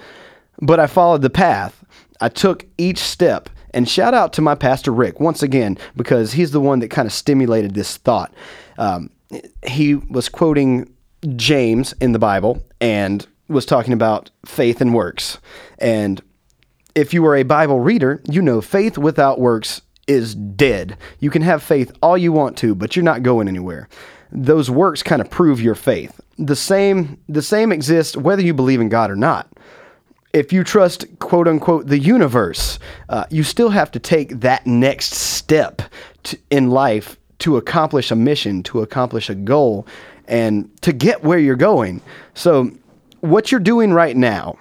But 0.61 0.79
I 0.79 0.87
followed 0.87 1.21
the 1.21 1.29
path. 1.29 1.83
I 2.23 2.29
took 2.29 2.65
each 2.77 2.99
step. 2.99 3.49
And 3.73 3.89
shout 3.89 4.13
out 4.13 4.31
to 4.33 4.41
my 4.41 4.55
pastor 4.55 4.93
Rick 4.93 5.19
once 5.19 5.43
again 5.43 5.77
because 5.97 6.31
he's 6.31 6.51
the 6.51 6.61
one 6.61 6.79
that 6.79 6.87
kind 6.87 7.05
of 7.05 7.11
stimulated 7.11 7.73
this 7.73 7.97
thought. 7.97 8.33
Um, 8.77 9.09
he 9.65 9.95
was 9.95 10.29
quoting 10.29 10.89
James 11.35 11.93
in 11.99 12.13
the 12.13 12.19
Bible 12.19 12.63
and 12.79 13.27
was 13.49 13.65
talking 13.65 13.91
about 13.91 14.31
faith 14.45 14.79
and 14.79 14.93
works. 14.93 15.37
And 15.79 16.21
if 16.95 17.13
you 17.13 17.25
are 17.25 17.35
a 17.35 17.43
Bible 17.43 17.81
reader, 17.81 18.21
you 18.29 18.41
know 18.41 18.61
faith 18.61 18.97
without 18.97 19.39
works 19.39 19.81
is 20.07 20.33
dead. 20.33 20.97
You 21.19 21.29
can 21.29 21.41
have 21.41 21.61
faith 21.61 21.91
all 22.01 22.17
you 22.17 22.31
want 22.31 22.57
to, 22.59 22.73
but 22.73 22.95
you're 22.95 23.03
not 23.03 23.23
going 23.23 23.49
anywhere. 23.49 23.89
Those 24.31 24.69
works 24.69 25.03
kind 25.03 25.21
of 25.21 25.29
prove 25.29 25.59
your 25.59 25.75
faith. 25.75 26.21
The 26.37 26.55
same 26.55 27.19
the 27.27 27.41
same 27.41 27.73
exists 27.73 28.15
whether 28.15 28.41
you 28.41 28.53
believe 28.53 28.79
in 28.79 28.89
God 28.89 29.11
or 29.11 29.15
not 29.17 29.49
if 30.33 30.51
you 30.51 30.63
trust 30.63 31.05
quote 31.19 31.47
unquote 31.47 31.87
the 31.87 31.99
universe, 31.99 32.79
uh, 33.09 33.25
you 33.29 33.43
still 33.43 33.69
have 33.69 33.91
to 33.91 33.99
take 33.99 34.39
that 34.41 34.65
next 34.65 35.13
step 35.13 35.81
to, 36.23 36.37
in 36.49 36.71
life 36.71 37.17
to 37.39 37.57
accomplish 37.57 38.09
a 38.09 38.15
mission, 38.15 38.63
to 38.63 38.81
accomplish 38.81 39.29
a 39.29 39.35
goal, 39.35 39.87
and 40.27 40.69
to 40.81 40.91
get 40.91 41.23
where 41.23 41.37
you're 41.37 41.55
going. 41.55 42.01
So, 42.33 42.71
what 43.21 43.51
you're 43.51 43.59
doing 43.59 43.93
right 43.93 44.15
now, 44.15 44.57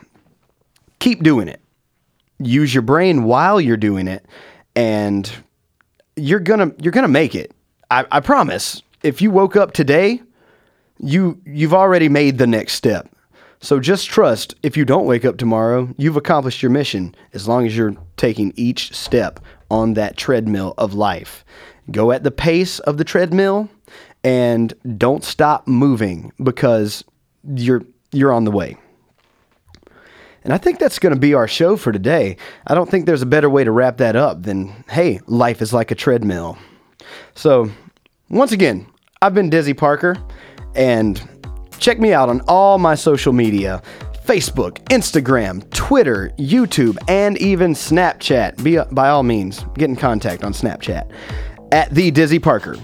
keep 0.98 1.22
doing 1.22 1.48
it. 1.48 1.60
Use 2.38 2.74
your 2.74 2.82
brain 2.82 3.24
while 3.24 3.60
you're 3.60 3.76
doing 3.76 4.08
it, 4.08 4.26
and 4.76 5.30
you're 6.16 6.40
gonna 6.40 6.72
you're 6.78 6.92
gonna 6.92 7.08
make 7.08 7.34
it. 7.34 7.52
I, 7.90 8.04
I 8.12 8.20
promise. 8.20 8.82
If 9.02 9.20
you 9.20 9.30
woke 9.30 9.56
up 9.56 9.72
today, 9.72 10.22
you 10.98 11.40
you've 11.46 11.74
already 11.74 12.08
made 12.08 12.38
the 12.38 12.46
next 12.46 12.74
step. 12.74 13.11
So 13.62 13.78
just 13.78 14.08
trust 14.08 14.56
if 14.64 14.76
you 14.76 14.84
don't 14.84 15.06
wake 15.06 15.24
up 15.24 15.36
tomorrow, 15.36 15.88
you've 15.96 16.16
accomplished 16.16 16.62
your 16.62 16.70
mission 16.70 17.14
as 17.32 17.46
long 17.46 17.64
as 17.64 17.76
you're 17.76 17.94
taking 18.16 18.52
each 18.56 18.92
step 18.92 19.38
on 19.70 19.94
that 19.94 20.16
treadmill 20.16 20.74
of 20.78 20.94
life. 20.94 21.44
Go 21.92 22.10
at 22.10 22.24
the 22.24 22.32
pace 22.32 22.80
of 22.80 22.98
the 22.98 23.04
treadmill 23.04 23.70
and 24.24 24.74
don't 24.98 25.22
stop 25.22 25.68
moving 25.68 26.32
because 26.42 27.04
you're 27.54 27.82
you're 28.10 28.32
on 28.32 28.44
the 28.44 28.50
way. 28.50 28.76
And 30.42 30.52
I 30.52 30.58
think 30.58 30.80
that's 30.80 30.98
going 30.98 31.14
to 31.14 31.20
be 31.20 31.34
our 31.34 31.46
show 31.46 31.76
for 31.76 31.92
today. 31.92 32.36
I 32.66 32.74
don't 32.74 32.90
think 32.90 33.06
there's 33.06 33.22
a 33.22 33.26
better 33.26 33.48
way 33.48 33.62
to 33.62 33.70
wrap 33.70 33.98
that 33.98 34.16
up 34.16 34.42
than 34.42 34.84
hey, 34.90 35.20
life 35.26 35.62
is 35.62 35.72
like 35.72 35.92
a 35.92 35.94
treadmill. 35.94 36.58
So, 37.36 37.70
once 38.28 38.50
again, 38.50 38.88
I've 39.20 39.34
been 39.34 39.50
Dizzy 39.50 39.74
Parker 39.74 40.16
and 40.74 41.22
Check 41.82 41.98
me 41.98 42.12
out 42.12 42.28
on 42.28 42.40
all 42.46 42.78
my 42.78 42.94
social 42.94 43.32
media 43.32 43.82
Facebook, 44.24 44.78
Instagram, 44.84 45.68
Twitter, 45.70 46.32
YouTube, 46.38 46.96
and 47.08 47.36
even 47.38 47.72
Snapchat. 47.72 48.62
Be, 48.62 48.78
by 48.94 49.08
all 49.08 49.24
means, 49.24 49.64
get 49.74 49.90
in 49.90 49.96
contact 49.96 50.44
on 50.44 50.52
Snapchat 50.52 51.10
at 51.72 51.90
the 51.90 52.12
Dizzy 52.12 52.38
Parker. 52.38 52.76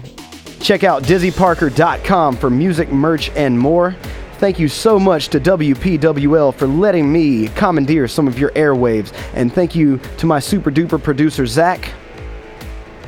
Check 0.59 0.83
out 0.83 1.03
dizzyparker.com 1.03 2.35
for 2.35 2.49
music, 2.49 2.91
merch, 2.91 3.29
and 3.37 3.57
more. 3.57 3.95
Thank 4.33 4.59
you 4.59 4.67
so 4.67 4.99
much 4.99 5.29
to 5.29 5.39
WPWL 5.39 6.53
for 6.53 6.67
letting 6.67 7.09
me 7.09 7.47
commandeer 7.47 8.05
some 8.05 8.27
of 8.27 8.37
your 8.37 8.51
airwaves. 8.51 9.13
And 9.33 9.53
thank 9.53 9.75
you 9.75 9.99
to 10.17 10.25
my 10.25 10.39
super 10.39 10.71
duper 10.71 11.01
producer, 11.01 11.45
Zach. 11.45 11.93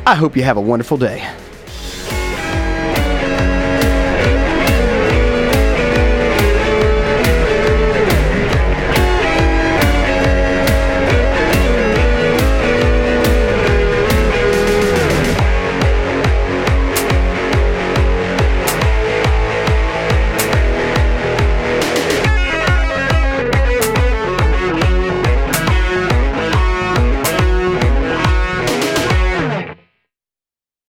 I 0.05 0.15
hope 0.15 0.37
you 0.37 0.43
have 0.43 0.55
a 0.55 0.61
wonderful 0.61 0.95
day. 0.95 1.29